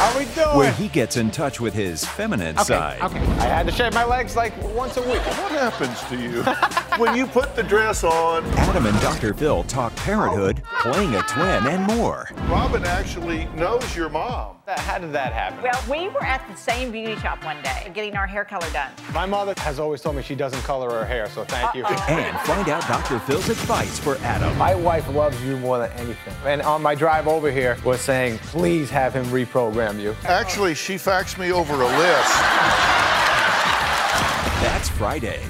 [0.01, 0.57] How we doing?
[0.57, 3.01] Where he gets in touch with his feminine okay, side.
[3.03, 3.19] okay.
[3.19, 5.21] I had to shave my legs like once a week.
[5.21, 6.41] What happens to you
[6.97, 8.45] when you put the dress on?
[8.57, 9.33] Adam and Dr.
[9.33, 12.29] Phil talk parenthood, playing a twin, and more.
[12.47, 14.57] Robin actually knows your mom.
[14.67, 15.63] How did that happen?
[15.63, 18.91] Well, we were at the same beauty shop one day getting our hair color done.
[19.13, 21.83] My mother has always told me she doesn't color her hair, so thank you.
[21.85, 23.19] And find out Dr.
[23.19, 24.57] Phil's advice for Adam.
[24.57, 26.33] My wife loves you more than anything.
[26.45, 30.15] And on my drive over here was saying, please have him reprogram you.
[30.23, 32.31] Actually, she faxed me over a list.
[34.61, 35.41] That's Friday.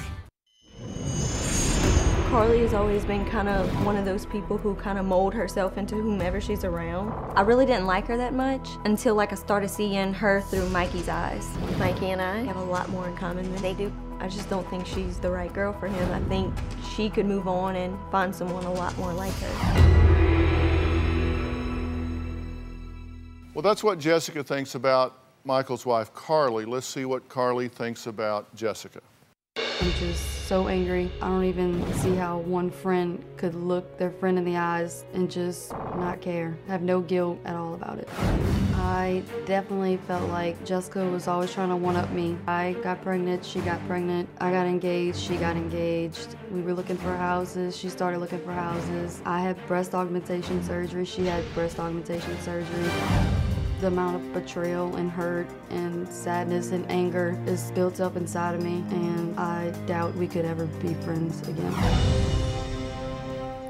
[2.32, 5.78] Carly has always been kind of one of those people who kind of mold herself
[5.78, 7.12] into whomever she's around.
[7.36, 11.10] I really didn't like her that much until like I started seeing her through Mikey's
[11.10, 11.46] eyes.
[11.78, 13.92] Mikey and I have a lot more in common than they do.
[14.22, 16.10] I just don't think she's the right girl for him.
[16.14, 16.56] I think
[16.96, 19.82] she could move on and find someone a lot more like her.
[23.54, 26.64] Well, that's what Jessica thinks about Michael's wife, Carly.
[26.64, 29.02] Let's see what Carly thinks about Jessica.
[29.82, 31.12] I'm just so angry.
[31.22, 35.32] I don't even see how one friend could look their friend in the eyes and
[35.32, 36.58] just not care.
[36.68, 38.10] have no guilt at all about it.
[38.76, 42.38] I definitely felt like Jessica was always trying to one up me.
[42.48, 44.28] I got pregnant, she got pregnant.
[44.40, 46.36] I got engaged, she got engaged.
[46.52, 49.22] We were looking for houses, she started looking for houses.
[49.26, 52.92] I had breast augmentation surgery, she had breast augmentation surgery.
[53.82, 58.62] The amount of betrayal and hurt and sadness and anger is built up inside of
[58.62, 61.74] me, and I doubt we could ever be friends again.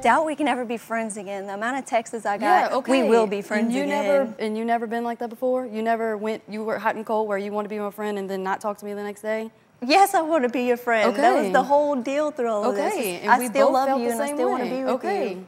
[0.02, 1.48] Doubt we can ever be friends again.
[1.48, 3.04] The amount of texts I got, yeah, okay.
[3.04, 4.06] we will be friends and you again.
[4.06, 5.66] Never, and you never been like that before?
[5.66, 8.20] You never went, you were hot and cold where you want to be my friend
[8.20, 9.50] and then not talk to me the next day?
[9.82, 11.12] Yes, I want to be your friend.
[11.12, 11.22] Okay.
[11.22, 12.94] That was the whole deal through all of this.
[12.94, 14.64] Okay, and I we still both love felt you the and I same still want
[14.64, 14.76] to way.
[14.76, 15.30] be with okay.
[15.36, 15.46] you.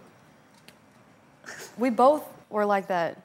[1.78, 3.22] We both were like that,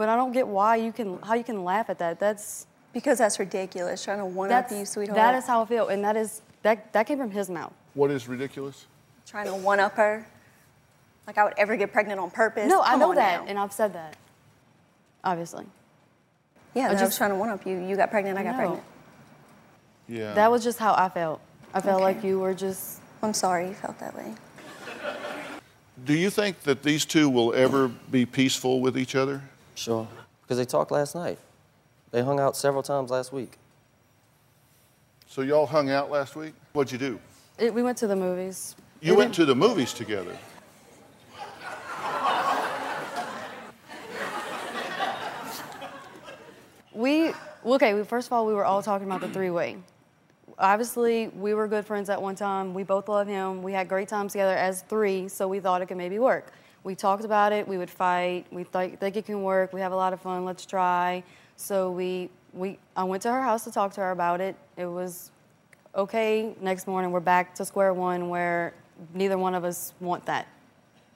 [0.00, 2.18] but I don't get why you can how you can laugh at that.
[2.18, 4.02] That's because that's ridiculous.
[4.02, 5.14] Trying to one up that's, you, sweetheart.
[5.16, 7.74] That is how I feel, and that is that that came from his mouth.
[7.92, 8.86] What is ridiculous?
[9.26, 10.26] Trying to one up her.
[11.26, 12.66] Like I would ever get pregnant on purpose.
[12.66, 13.46] No, I know that, now.
[13.50, 14.16] and I've said that.
[15.22, 15.66] Obviously,
[16.72, 17.76] Yeah, I that I was just- trying to one up you.
[17.78, 18.56] You got pregnant, I got No.
[18.56, 18.82] pregnant.
[20.08, 20.32] Yeah.
[20.32, 21.42] that was just how I felt.
[21.74, 22.04] I felt Okay.
[22.04, 23.00] like you were just.
[23.22, 24.32] I'm sorry you felt that way.
[26.02, 29.42] Do you think that these two will ever be peaceful with each other?
[29.80, 30.06] Sure.
[30.42, 31.38] Because they talked last night.
[32.10, 33.56] They hung out several times last week.
[35.26, 36.52] So y'all hung out last week?
[36.74, 37.18] What'd you do?
[37.58, 38.76] It, we went to the movies.
[39.00, 40.36] You It went to the movies together.
[46.92, 47.32] We
[47.64, 47.94] okay.
[47.94, 49.78] We, first of all, we were all talking about the three-way.
[50.58, 52.74] Obviously, we were good friends at one time.
[52.74, 53.62] We both love him.
[53.62, 56.52] We had great times together as three, so we thought it could maybe work.
[56.82, 57.68] We talked about it.
[57.68, 58.46] We would fight.
[58.50, 59.72] We th- think it can work.
[59.72, 60.44] We have a lot of fun.
[60.44, 61.22] Let's try.
[61.56, 64.56] So we we I went to her house to talk to her about it.
[64.76, 65.30] It was
[65.94, 66.54] okay.
[66.60, 68.72] Next morning, we're back to square one, where
[69.14, 70.48] neither one of us want that.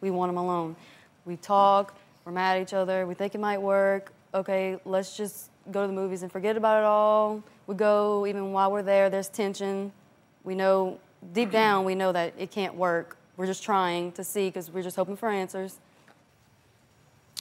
[0.01, 0.77] We want him alone.
[1.25, 1.97] We talk.
[2.25, 3.07] We're mad at each other.
[3.07, 4.13] We think it might work.
[4.35, 7.43] Okay, let's just go to the movies and forget about it all.
[7.67, 9.93] We go, even while we're there, there's tension.
[10.43, 10.99] We know,
[11.33, 13.17] deep down, we know that it can't work.
[13.37, 15.79] We're just trying to see because we're just hoping for answers.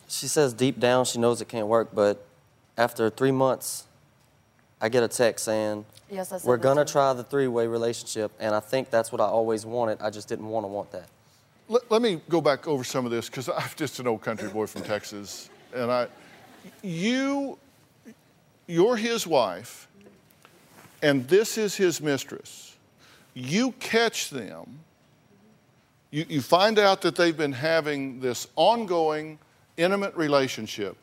[0.08, 2.26] She says deep down she knows it can't work, but
[2.78, 3.86] after three months,
[4.82, 8.32] I get a text saying, Yes, I said We're gonna try the three way relationship,
[8.40, 10.02] and I think that's what I always wanted.
[10.02, 11.08] I just didn't want to want that.
[11.70, 14.50] Let, let me go back over some of this because I'm just an old country
[14.50, 16.08] boy from Texas, and I,
[16.82, 17.58] you,
[18.68, 19.88] you're his wife,
[21.02, 22.76] and this is his mistress.
[23.34, 24.80] You catch them.
[26.14, 29.40] You, you find out that they've been having this ongoing,
[29.78, 30.96] intimate relationship,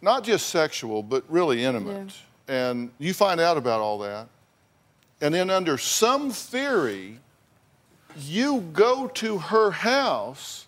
[0.00, 2.14] not just sexual, but really intimate.
[2.48, 4.26] And you find out about all that,
[5.20, 7.18] and then under some theory,
[8.16, 10.66] you go to her house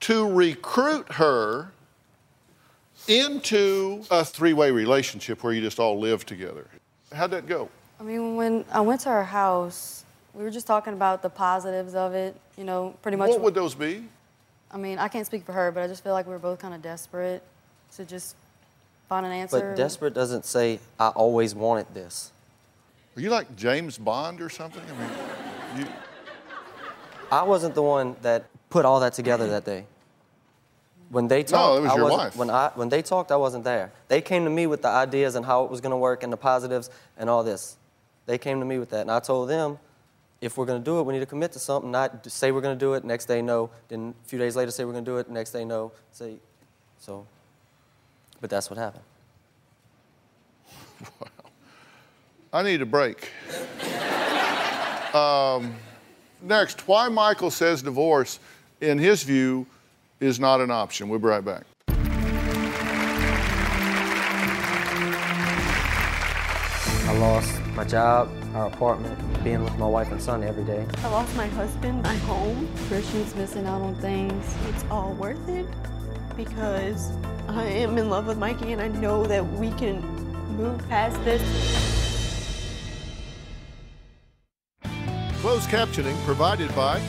[0.00, 1.70] to recruit her
[3.06, 6.66] into a three way relationship where you just all live together.
[7.12, 7.68] How'd that go?
[8.00, 10.03] I mean, when I went to her house,
[10.34, 13.30] we were just talking about the positives of it, you know, pretty much.
[13.30, 14.04] What would those be?
[14.70, 16.58] I mean, I can't speak for her, but I just feel like we were both
[16.58, 17.42] kind of desperate
[17.96, 18.34] to just
[19.08, 19.60] find an answer.
[19.60, 22.32] But desperate doesn't say I always wanted this.
[23.16, 24.82] Are you like James Bond or something?
[24.82, 25.92] I mean, you,
[27.30, 29.86] I wasn't the one that put all that together that day.
[31.10, 32.36] When they talked, it was I your wasn't, wife.
[32.36, 33.92] When I when they talked, I wasn't there.
[34.08, 36.32] They came to me with the ideas and how it was going to work and
[36.32, 37.76] the positives and all this.
[38.26, 39.78] They came to me with that, and I told them,
[40.44, 41.90] if we're going to do it, we need to commit to something.
[41.90, 43.70] Not say we're going to do it, next day no.
[43.88, 45.90] Then a few days later, say we're going to do it, next day no.
[46.12, 46.36] Say,
[46.98, 47.26] so.
[48.42, 49.04] But that's what happened.
[52.52, 53.30] I need a break.
[55.14, 55.74] um,
[56.42, 58.38] next, why Michael says divorce,
[58.82, 59.66] in his view,
[60.20, 61.08] is not an option.
[61.08, 61.64] We'll be right back.
[67.06, 70.86] I lost my job, our apartment, being with my wife and son every day.
[71.02, 72.68] I lost my husband, my home.
[72.88, 74.54] Christian's missing out on things.
[74.68, 75.66] It's all worth it
[76.36, 77.10] because
[77.48, 80.00] I am in love with Mikey and I know that we can
[80.56, 81.42] move past this.
[85.40, 87.00] Closed captioning provided by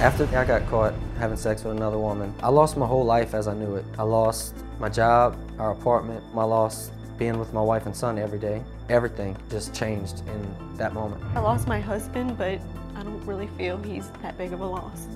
[0.00, 3.48] After I got caught having sex with another woman, I lost my whole life as
[3.48, 3.84] I knew it.
[3.98, 8.38] I lost my job, our apartment, I lost being with my wife and son every
[8.38, 8.62] day.
[8.90, 11.24] Everything just changed in that moment.
[11.34, 12.60] I lost my husband, but
[12.94, 15.06] I don't really feel he's that big of a loss.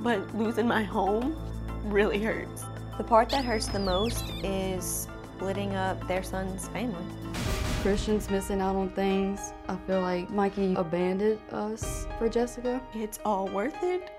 [0.00, 1.36] But losing my home
[1.84, 2.64] really hurts.
[2.98, 7.06] The part that hurts the most is splitting up their son's family.
[7.84, 9.52] Christian's missing out on things.
[9.68, 12.80] I feel like Mikey abandoned us for Jessica.
[12.94, 14.10] It's all worth it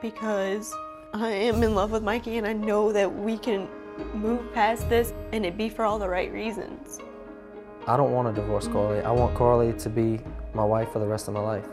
[0.00, 0.72] because
[1.12, 3.66] I am in love with Mikey and I know that we can
[4.14, 7.00] move past this and it be for all the right reasons.
[7.88, 9.00] I don't want to divorce Carly.
[9.00, 10.20] I want Carly to be
[10.54, 11.66] my wife for the rest of my life.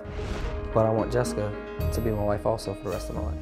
[0.74, 1.54] but I want Jessica
[1.94, 3.38] to be my wife also for the rest of my life.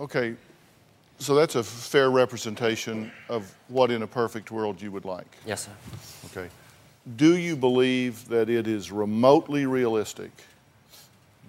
[0.00, 0.34] Okay,
[1.20, 5.26] so that's a fair representation of what in a perfect world you would like.
[5.46, 5.72] Yes, sir.
[6.26, 6.50] Okay.
[7.16, 10.30] Do you believe that it is remotely realistic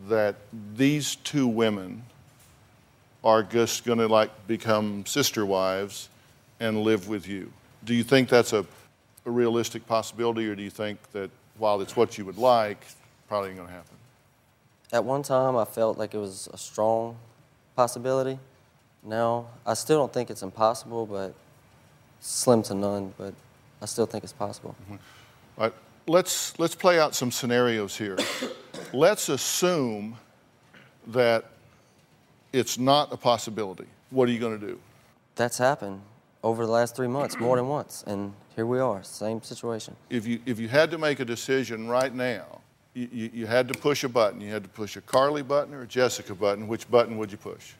[0.10, 0.36] that
[0.75, 2.03] these two women
[3.23, 6.10] are just going to like become sister wives
[6.60, 7.51] and live with you?
[7.86, 8.65] Do you think that's a,
[9.25, 12.84] a realistic possibility, or do you think that while it's what you would like,
[13.27, 13.95] probably ain't going to happen?
[14.91, 17.15] At one time, I felt like it was a strong
[17.75, 18.38] possibility.
[19.03, 21.33] Now, I still don't think it's impossible, but
[22.19, 23.33] slim to none, but
[23.81, 24.75] I still think it's possible.
[24.83, 24.95] Mm-hmm.
[25.57, 25.73] All right,
[26.07, 28.17] let's, let's play out some scenarios here.
[28.93, 30.17] let's assume
[31.07, 31.45] that
[32.53, 33.87] it's not a possibility.
[34.11, 34.79] What are you going to do?
[35.35, 36.01] That's happened
[36.43, 39.95] over the last three months, more than once, and here we are, same situation.
[40.09, 42.61] If you, if you had to make a decision right now,
[42.93, 44.41] you, you, you had to push a button.
[44.41, 46.67] You had to push a Carly button or a Jessica button.
[46.67, 47.73] Which button would you push?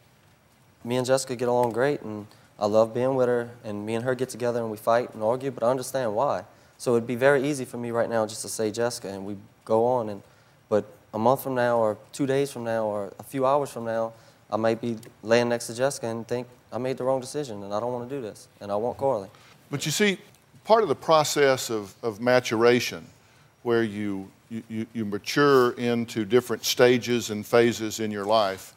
[0.84, 2.28] Me and Jessica get along great, and
[2.60, 5.24] I love being with her, and me and her get together and we fight and
[5.24, 6.44] argue, but I understand why.
[6.78, 9.38] So it'd be very easy for me right now just to say Jessica, and we
[9.66, 10.10] go on.
[10.10, 10.24] And
[10.70, 13.86] but a month from now, or two days from now, or a few hours from
[13.86, 14.14] now,
[14.50, 17.74] I might be laying next to Jessica and think I made the wrong decision, and
[17.74, 19.30] I don't want to do this, and I want Carly.
[19.70, 20.18] But you see,
[20.64, 23.06] part of the process of, of maturation,
[23.64, 28.76] where you, you, you mature into different stages and phases in your life,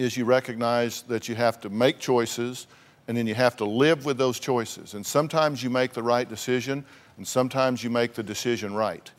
[0.00, 2.66] is you recognize that you have to make choices
[3.06, 4.94] and then you have to live with those choices.
[4.94, 6.84] And sometimes you make the right decision,
[7.18, 9.10] and sometimes you make the decision right.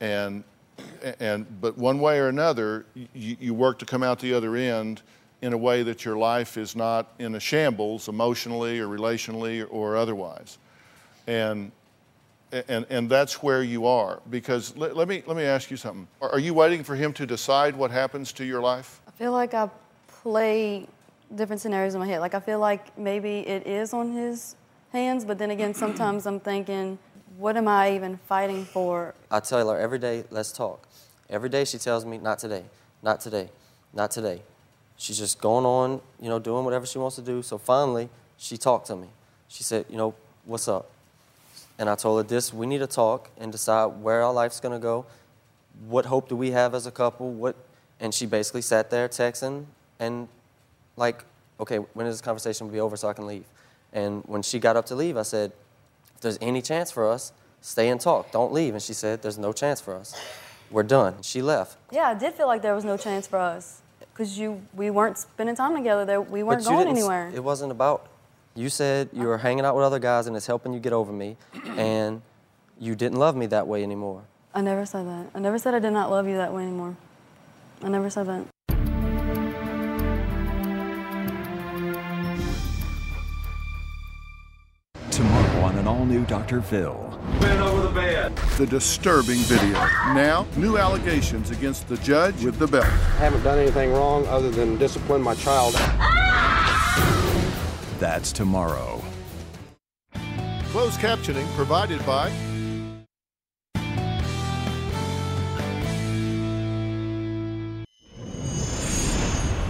[0.00, 0.42] And,
[1.20, 5.02] and, but one way or another, you, you work to come out the other end
[5.42, 9.96] in a way that your life is not in a shambles emotionally or relationally or
[9.96, 10.56] otherwise.
[11.26, 11.72] And,
[12.68, 14.20] and, and that's where you are.
[14.30, 16.06] Because let, let, me, let me ask you something.
[16.22, 19.02] Are, you waiting for him to decide what happens to your life?
[19.06, 19.68] I feel like I
[20.22, 20.86] play
[21.34, 22.20] different scenarios in my head.
[22.20, 24.54] Like I feel like maybe it is on his
[24.92, 26.98] hands, but then again, sometimes I'm thinking,
[27.38, 29.14] what am I even fighting for?
[29.30, 30.86] I tell her every day, let's talk.
[31.28, 32.64] Every day she tells me, not today,
[33.02, 33.50] not today,
[33.92, 34.42] not today.
[34.96, 37.42] She's just going on, you know, doing whatever she wants to do.
[37.42, 39.08] So finally, she talked to me.
[39.48, 40.90] She said, you know, what's up?
[41.78, 44.78] And I told her this, we need to talk and decide where our life's gonna
[44.78, 45.06] go.
[45.88, 47.32] What hope do we have as a couple?
[47.32, 47.56] What
[47.98, 49.66] and she basically sat there texting
[50.02, 50.28] and
[50.96, 51.24] like,
[51.60, 53.46] okay, when is this conversation will be over so I can leave?
[53.92, 55.52] And when she got up to leave, I said,
[56.16, 58.32] if there's any chance for us, stay and talk.
[58.32, 58.74] Don't leave.
[58.74, 60.14] And she said, there's no chance for us.
[60.70, 61.22] We're done.
[61.22, 61.76] She left.
[61.90, 65.18] Yeah, I did feel like there was no chance for us because you we weren't
[65.18, 66.04] spending time together.
[66.04, 67.30] There, we weren't going anywhere.
[67.34, 68.08] It wasn't about.
[68.54, 71.12] You said you were hanging out with other guys and it's helping you get over
[71.12, 71.36] me,
[71.76, 72.22] and
[72.78, 74.22] you didn't love me that way anymore.
[74.54, 75.30] I never said that.
[75.34, 76.96] I never said I did not love you that way anymore.
[77.82, 78.51] I never said that.
[85.82, 86.62] An all new Dr.
[86.62, 87.18] Phil.
[87.40, 88.36] Bend over the bed.
[88.56, 89.72] The disturbing video.
[90.14, 92.84] Now, new allegations against the judge with the belt.
[92.84, 95.74] I haven't done anything wrong other than discipline my child.
[97.98, 99.02] That's tomorrow.
[100.66, 102.30] Closed captioning provided by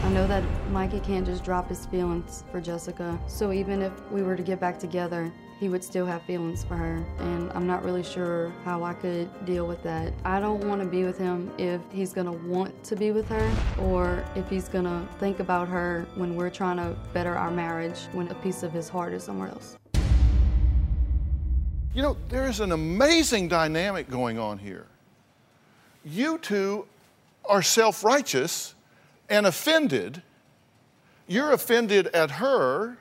[0.04, 3.18] I know that Mikey can't just drop his feelings for Jessica.
[3.26, 6.74] So even if we were to get back together, he would still have feelings for
[6.74, 7.06] her.
[7.20, 10.12] And I'm not really sure how I could deal with that.
[10.24, 13.28] I don't want to be with him if he's going to want to be with
[13.28, 13.48] her
[13.80, 17.96] or if he's going to think about her when we're trying to better our marriage
[18.10, 19.76] when a piece of his heart is somewhere else.
[21.94, 24.88] You know, there is an amazing dynamic going on here.
[26.04, 26.86] You two
[27.44, 28.74] are self righteous
[29.28, 30.22] and offended.
[31.28, 32.98] You're offended at her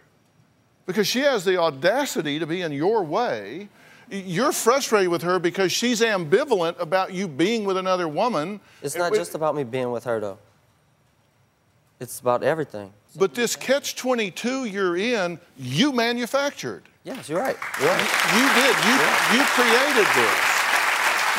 [0.92, 3.70] because she has the audacity to be in your way.
[4.10, 8.60] You're frustrated with her because she's ambivalent about you being with another woman.
[8.82, 10.38] It's not just about me being with her, though.
[12.02, 12.92] It's about everything.
[13.16, 16.84] But this catch 22 you're in, you manufactured.
[17.06, 17.56] Yes, you're right.
[17.80, 18.76] You, you did.
[18.84, 18.96] You,
[19.32, 20.40] you created this.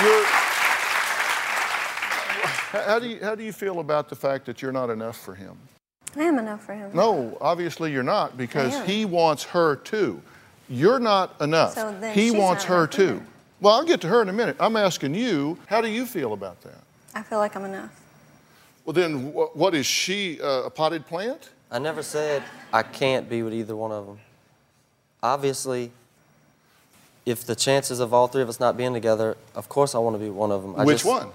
[0.03, 0.25] You're,
[2.87, 5.35] how, do you, how do you feel about the fact that you're not enough for
[5.35, 5.59] him?
[6.17, 6.91] I am enough for him.
[6.95, 10.21] No, obviously you're not because he wants her too.
[10.69, 11.75] You're not enough.
[11.75, 13.23] So then he wants her enough too.
[13.61, 14.57] Well, I'll get to her in a minute.
[14.59, 16.79] I'm asking you, how do you feel about that?
[17.15, 17.91] I feel like I'm enough.
[18.85, 21.51] Well, then, wh- what is she, uh, a potted plant?
[21.71, 22.43] I never said
[22.73, 24.19] I can't be with either one of them.
[25.23, 25.93] Obviously,
[27.25, 30.17] if the chances of all three of us not being together, of course I want
[30.17, 30.75] to be one of them.
[30.77, 31.29] I Which just- one?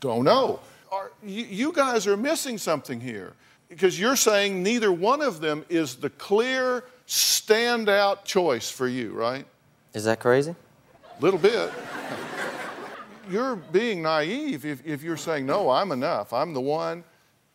[0.00, 0.60] Don't know.
[0.90, 3.34] Are, you, you guys are missing something here
[3.68, 9.46] because you're saying neither one of them is the clear standout choice for you, right?
[9.94, 10.54] Is that crazy?
[11.18, 11.72] A little bit.
[13.30, 16.32] you're being naive if, if you're saying, no, I'm enough.
[16.32, 17.04] I'm the one.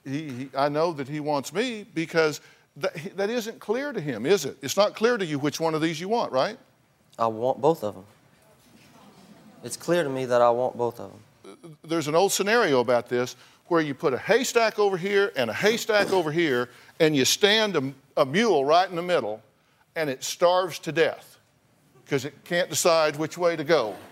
[0.04, 2.42] He, he, I know that he wants me because
[2.78, 4.58] that, that isn't clear to him, is it?
[4.62, 6.58] It's not clear to you which one of these you want, right?
[7.18, 8.06] I want both of them.
[9.64, 11.78] It's clear to me that I want both of them.
[11.84, 13.36] there's an old scenario about this
[13.68, 17.76] where you put a haystack over here and a haystack over here, and you stand
[17.76, 19.42] a, a mule right in the middle,
[19.96, 21.40] and it starves to death
[22.04, 23.96] because it can't decide which way to go.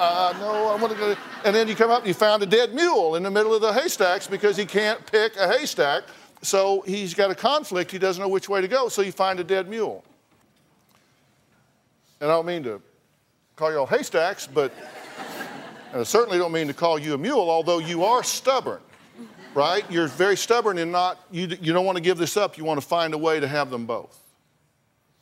[0.00, 1.16] Uh, no, I want to go.
[1.44, 3.60] And then you come up and you found a dead mule in the middle of
[3.60, 6.04] the haystacks because he can't pick a haystack.
[6.40, 7.90] So he's got a conflict.
[7.90, 8.88] He doesn't know which way to go.
[8.88, 10.04] So you find a dead mule.
[12.20, 12.80] And I don't mean to
[13.56, 14.72] call you all haystacks, but
[15.94, 18.80] I certainly don't mean to call you a mule, although you are stubborn,
[19.58, 19.84] right?
[19.90, 22.56] You're very stubborn and not, you, you don't want to give this up.
[22.56, 24.18] You want to find a way to have them both,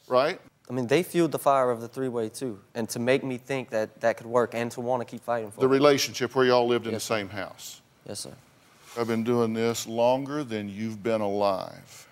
[0.08, 0.38] right?
[0.68, 3.38] I mean, they fueled the fire of the three way too, and to make me
[3.38, 5.70] think that that could work and to want to keep fighting for The it.
[5.70, 7.80] relationship where you all lived in Yes, the same house.
[8.06, 8.32] Yes, sir.
[8.98, 12.08] I've been doing this longer than you've been alive.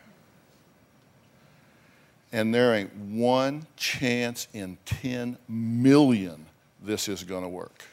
[2.32, 6.46] And there ain't one chance in 10 million
[6.82, 7.84] this is going to work.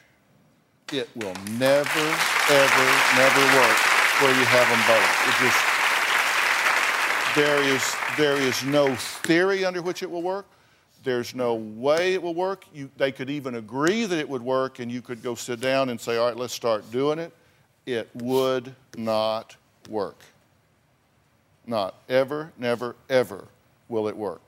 [0.92, 2.16] It will never,
[2.50, 5.10] ever, never work where you have them both.
[5.28, 5.60] It just,
[7.36, 10.46] there is, there is no theory under which it will work.
[11.04, 12.64] There's no way it will work.
[12.72, 15.88] You, they could even agree that it would work, and you could go sit down
[15.88, 17.32] and say, All right, let's start doing it.
[17.86, 19.56] It would not
[19.88, 20.18] work.
[21.66, 23.44] Not ever, never, ever
[23.88, 24.40] will it work.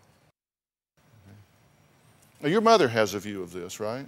[2.41, 4.07] Now, your mother has a view of this, right?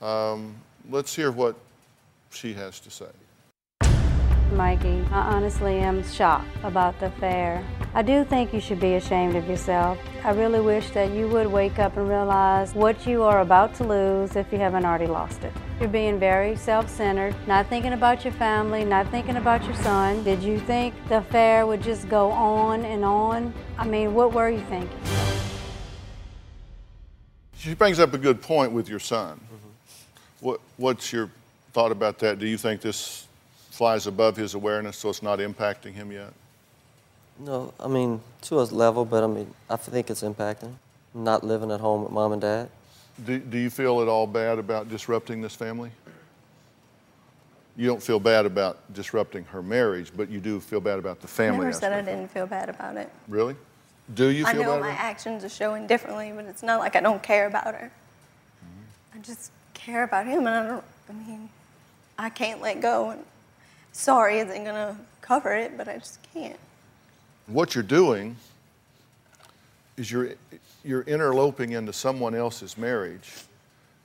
[0.00, 0.54] Um,
[0.88, 1.56] let's hear what
[2.30, 3.06] she has to say.
[4.52, 7.64] Mikey, I honestly am shocked about the affair.
[7.94, 9.98] I do think you should be ashamed of yourself.
[10.24, 13.84] I really wish that you would wake up and realize what you are about to
[13.84, 15.52] lose if you haven't already lost it.
[15.78, 20.22] You're being very self-centered, not thinking about your family, not thinking about your son.
[20.24, 23.54] Did you think the affair would just go on and on?
[23.78, 24.98] I mean, what were you thinking?
[27.56, 29.38] She brings up a good point with your son.
[29.38, 30.46] Mm-hmm.
[30.46, 31.30] What, what's your
[31.72, 32.38] thought about that?
[32.38, 33.26] Do you think this
[33.80, 36.34] flies above his awareness so it's not impacting him yet?
[37.38, 40.74] No, I mean, to a level, but I mean, I think it's impacting.
[41.14, 42.68] Not living at home with mom and dad.
[43.24, 45.90] Do, do you feel at all bad about disrupting this family?
[47.74, 51.28] You don't feel bad about disrupting her marriage, but you do feel bad about the
[51.28, 53.10] I family never said I didn't feel bad about it.
[53.28, 53.56] Really?
[54.12, 56.96] Do you I know bad my about actions are showing differently, but it's not like
[56.96, 57.90] I don't care about her.
[57.90, 59.18] Mm-hmm.
[59.18, 60.84] I just care about him, and I don't.
[61.08, 61.48] I mean,
[62.18, 63.08] I can't let go.
[63.08, 63.24] And
[63.92, 66.58] sorry isn't gonna cover it, but I just can't.
[67.46, 68.36] What you're doing
[69.96, 70.30] is you're,
[70.84, 73.30] you're interloping into someone else's marriage.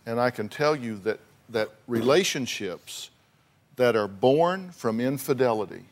[0.06, 1.20] And I can tell you that,
[1.50, 3.10] that relationships
[3.76, 5.84] that are born from infidelity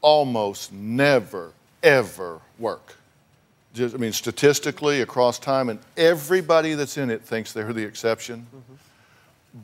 [0.00, 1.52] almost never,
[1.82, 2.96] ever work.
[3.74, 8.46] Just, I mean, statistically, across time, and everybody that's in it thinks they're the exception,
[8.54, 8.74] mm-hmm.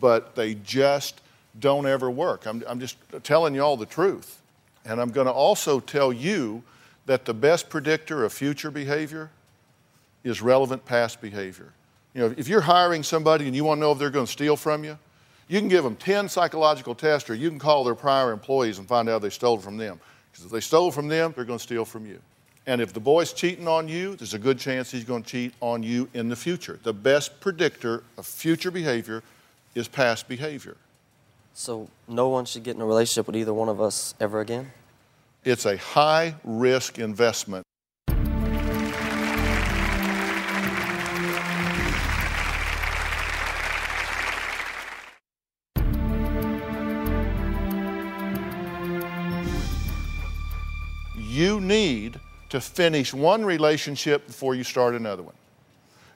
[0.00, 1.20] but they just
[1.60, 2.46] don't ever work.
[2.46, 4.40] I'm, I'm just telling you all the truth.
[4.84, 6.62] And I'm going to also tell you
[7.06, 9.30] that the best predictor of future behavior
[10.24, 11.72] is relevant past behavior.
[12.14, 14.32] You know, if you're hiring somebody and you want to know if they're going to
[14.32, 14.98] steal from you,
[15.48, 18.88] you can give them 10 psychological tests or you can call their prior employees and
[18.88, 20.00] find out they stole from them.
[20.30, 22.20] Because if they stole from them, they're going to steal from you.
[22.66, 25.54] And if the boy's cheating on you, there's a good chance he's going to cheat
[25.60, 26.80] on you in the future.
[26.82, 29.22] The best predictor of future behavior
[29.76, 30.76] is past behavior.
[31.58, 34.72] So no one should get in a relationship with either one of us ever again?
[35.42, 37.64] It's a high risk investment.
[51.16, 55.34] You need to finish one relationship before you start another one.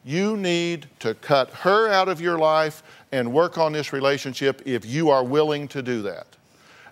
[0.05, 2.83] You need to cut her out of your life
[3.13, 6.27] and work on this relationship if you are willing to do that.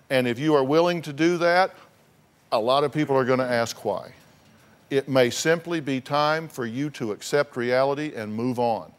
[0.09, 1.73] And if you are willing to do that,
[2.51, 4.11] a lot of people are going to ask why.
[4.89, 8.91] It may simply be time for you to accept reality and move on.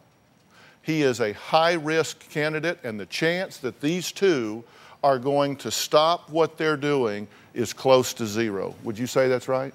[0.83, 4.63] He is a high risk candidate, and the chance that these two
[5.03, 8.73] are going to stop what they're doing is close to zero.
[8.83, 9.73] Would you say that's right?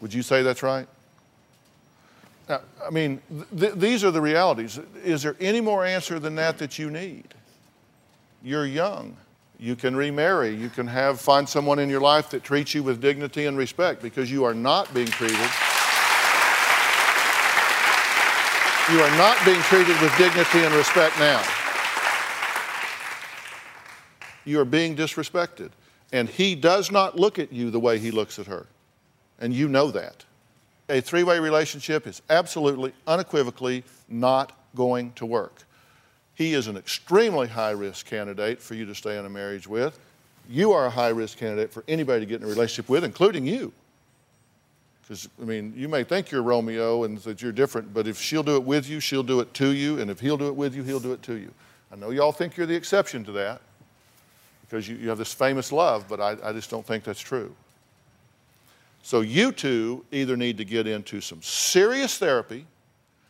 [0.00, 0.88] Would you say that's right?
[2.48, 3.20] Now, I mean,
[3.58, 4.78] th- these are the realities.
[5.02, 7.34] Is there any more answer than that that you need?
[8.42, 9.16] You're young.
[9.58, 10.54] You can remarry.
[10.54, 14.02] You can have find someone in your life that treats you with dignity and respect
[14.02, 15.38] because you are not being treated.
[18.92, 21.42] You are not being treated with dignity and respect now.
[24.44, 25.70] You are being disrespected.
[26.12, 28.66] And he does not look at you the way he looks at her.
[29.40, 30.24] And you know that.
[30.88, 35.62] A three way relationship is absolutely, unequivocally not going to work.
[36.34, 39.98] He is an extremely high risk candidate for you to stay in a marriage with.
[40.48, 43.46] You are a high risk candidate for anybody to get in a relationship with, including
[43.46, 43.72] you.
[45.00, 48.42] Because, I mean, you may think you're Romeo and that you're different, but if she'll
[48.42, 50.74] do it with you, she'll do it to you, and if he'll do it with
[50.74, 51.50] you, he'll do it to you.
[51.92, 53.60] I know y'all think you're the exception to that
[54.62, 57.54] because you, you have this famous love, but I, I just don't think that's true.
[59.04, 62.64] So, you two either need to get into some serious therapy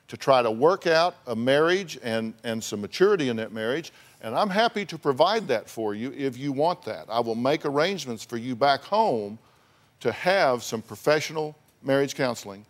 [0.07, 3.93] to try to work out a marriage and, and some maturity in that marriage.
[4.21, 7.07] And I'm happy to provide that for you if you want that.
[7.09, 9.37] I will make arrangements for you back home
[9.99, 12.65] to have some professional marriage counseling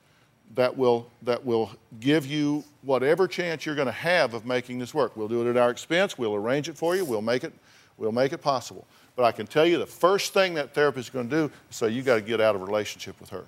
[0.55, 4.95] that will, that will give you whatever chance you're going to have of making this
[4.95, 5.15] work.
[5.15, 6.17] We'll do it at our expense.
[6.17, 7.05] We'll arrange it for you.
[7.05, 7.53] We'll make it,
[7.99, 8.87] we'll make it possible.
[9.17, 11.77] But I can tell you the first thing that therapist is going to do is
[11.77, 13.45] say, you got to get out of relationship with her.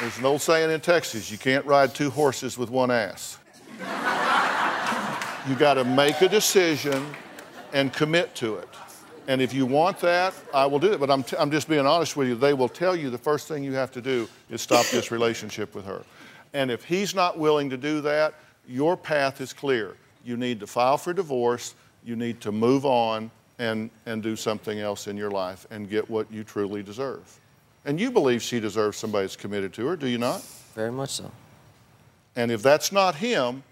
[0.00, 3.38] There's an old saying in Texas you can't ride two horses with one ass.
[5.48, 7.06] you got to make a decision
[7.72, 8.68] and commit to it.
[9.26, 11.00] And if you want that, I will do it.
[11.00, 12.34] But I'm, t- I'm just being honest with you.
[12.34, 15.74] They will tell you the first thing you have to do is stop this relationship
[15.74, 16.04] with her.
[16.54, 18.34] And if he's not willing to do that,
[18.66, 19.96] your path is clear.
[20.24, 21.74] You need to file for divorce,
[22.04, 26.08] you need to move on and, and do something else in your life and get
[26.08, 27.40] what you truly deserve.
[27.84, 30.42] And you believe she deserves somebody that's committed to her, do you not?
[30.74, 31.30] Very much so.
[32.36, 33.62] And if that's not him,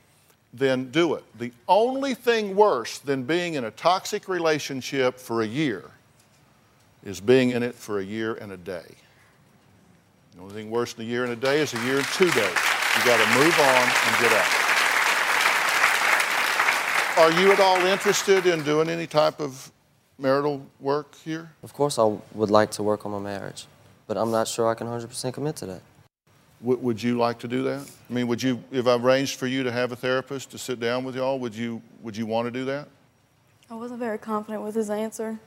[0.52, 1.24] then do it.
[1.38, 5.84] The only thing worse than being in a toxic relationship for a year
[7.04, 8.94] is being in it for a year and a day.
[10.34, 12.30] The only thing worse than a year and a day is a year and two
[12.30, 12.71] days.
[12.96, 14.52] You got to move on and get out.
[17.18, 19.70] Are you at all interested in doing any type of
[20.18, 21.50] marital work here?
[21.62, 23.66] Of course, I would like to work on my marriage,
[24.06, 25.82] but I'm not sure I can 100% commit to that.
[26.62, 27.90] W- would you like to do that?
[28.08, 30.78] I mean, would you, if I arranged for you to have a therapist to sit
[30.80, 32.88] down with y'all, would you, would you want to do that?
[33.70, 35.38] I wasn't very confident with his answer.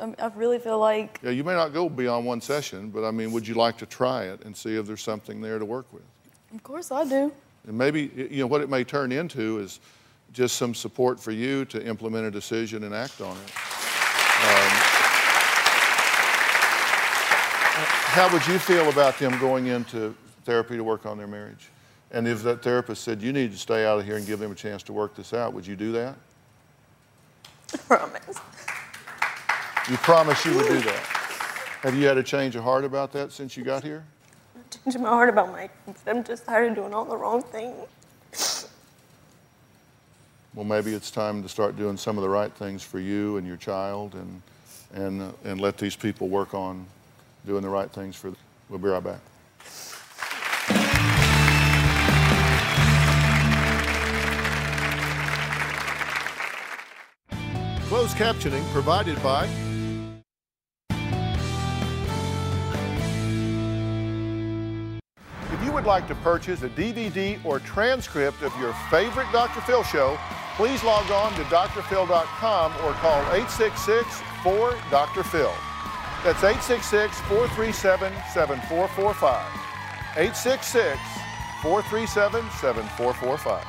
[0.00, 3.10] I, I really feel like Yeah, you may not go beyond one session, but I
[3.12, 5.86] mean, would you like to try it and see if there's something there to work
[5.92, 6.02] with?
[6.54, 7.32] Of course I do.
[7.66, 9.80] And maybe, you know, what it may turn into is
[10.32, 13.52] just some support for you to implement a decision and act on it.
[14.40, 14.70] Um,
[18.10, 21.68] how would you feel about them going into therapy to work on their marriage?
[22.10, 24.52] And if that therapist said, you need to stay out of here and give them
[24.52, 26.16] a chance to work this out, would you do that?
[27.86, 28.38] Promise.
[29.90, 31.02] You promise you would do that.
[31.82, 34.04] Have you had a change of heart about that since you got here?
[34.70, 35.70] Changing my heart about Mike.
[36.06, 38.68] I'm just tired of doing all the wrong things.
[40.54, 43.46] Well, maybe it's time to start doing some of the right things for you and
[43.46, 44.42] your child and,
[44.92, 46.84] and, uh, and let these people work on
[47.46, 48.36] doing the right things for them.
[48.68, 49.20] We'll be right back.
[57.88, 59.48] Closed captioning provided by
[65.88, 69.62] like to purchase a DVD or transcript of your favorite Dr.
[69.62, 70.18] Phil show,
[70.54, 75.54] please log on to drphil.com or call 866-4-DR-PHIL.
[76.24, 79.42] That's 866-437-7445.
[81.62, 83.64] 866-437-7445.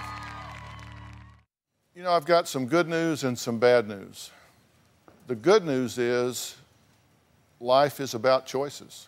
[1.95, 4.31] You know, I've got some good news and some bad news.
[5.27, 6.57] The good news is
[7.61, 9.07] life is about choices.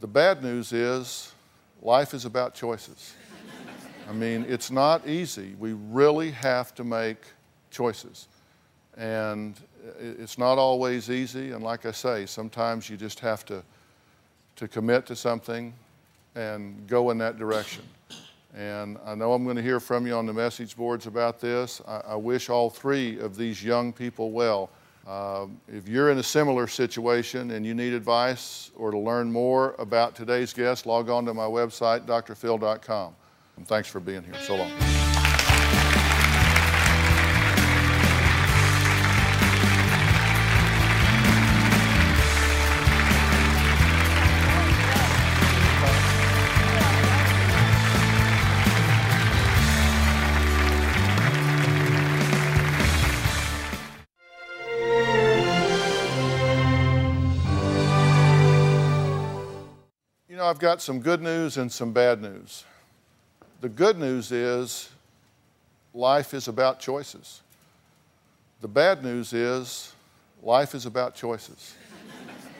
[0.00, 1.31] The bad news is
[1.82, 3.14] life is about choices.
[4.08, 5.54] I mean, it's not easy.
[5.58, 7.18] We really have to make
[7.70, 8.28] choices.
[8.96, 9.58] And
[9.98, 11.52] it's not always easy.
[11.52, 13.62] And like I say, sometimes you just have to,
[14.56, 15.72] to commit to something
[16.34, 17.84] and go in that direction.
[18.54, 21.80] And I know I'm going to hear from you on the message boards about this.
[21.86, 24.68] I, I wish all three of these young people well.
[25.06, 29.74] Um, if you're in a similar situation and you need advice or to learn more
[29.78, 33.14] about today's guest, log on to my website, drphil.com.
[33.56, 34.34] And thanks for being here.
[34.42, 34.91] So long.
[60.52, 62.66] I've got some good news and some bad news.
[63.62, 64.90] The good news is
[65.94, 67.40] life is about choices.
[68.60, 69.94] The bad news is
[70.42, 71.74] life is about choices.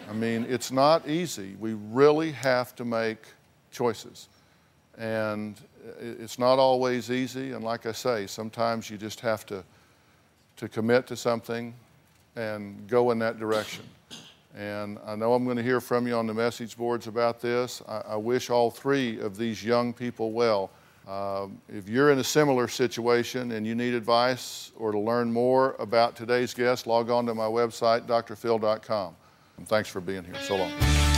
[0.09, 1.55] I mean, it's not easy.
[1.61, 3.27] We really have to make
[3.71, 4.31] choices.
[4.97, 5.61] And
[6.01, 7.53] it's not always easy.
[7.53, 9.63] And like I say, sometimes you just have to,
[10.57, 11.75] to commit to something
[12.37, 13.85] and go in that direction.
[14.57, 17.83] And I know I'm going to hear from you on the message boards about this.
[17.89, 20.71] I, I wish all three of these young people well.
[21.09, 25.75] Um, if you're in a similar situation and you need advice or to learn more
[25.79, 29.17] about today's guest, log on to my website, drphil.com.
[29.57, 30.35] And thanks for being here.
[30.43, 31.12] So long.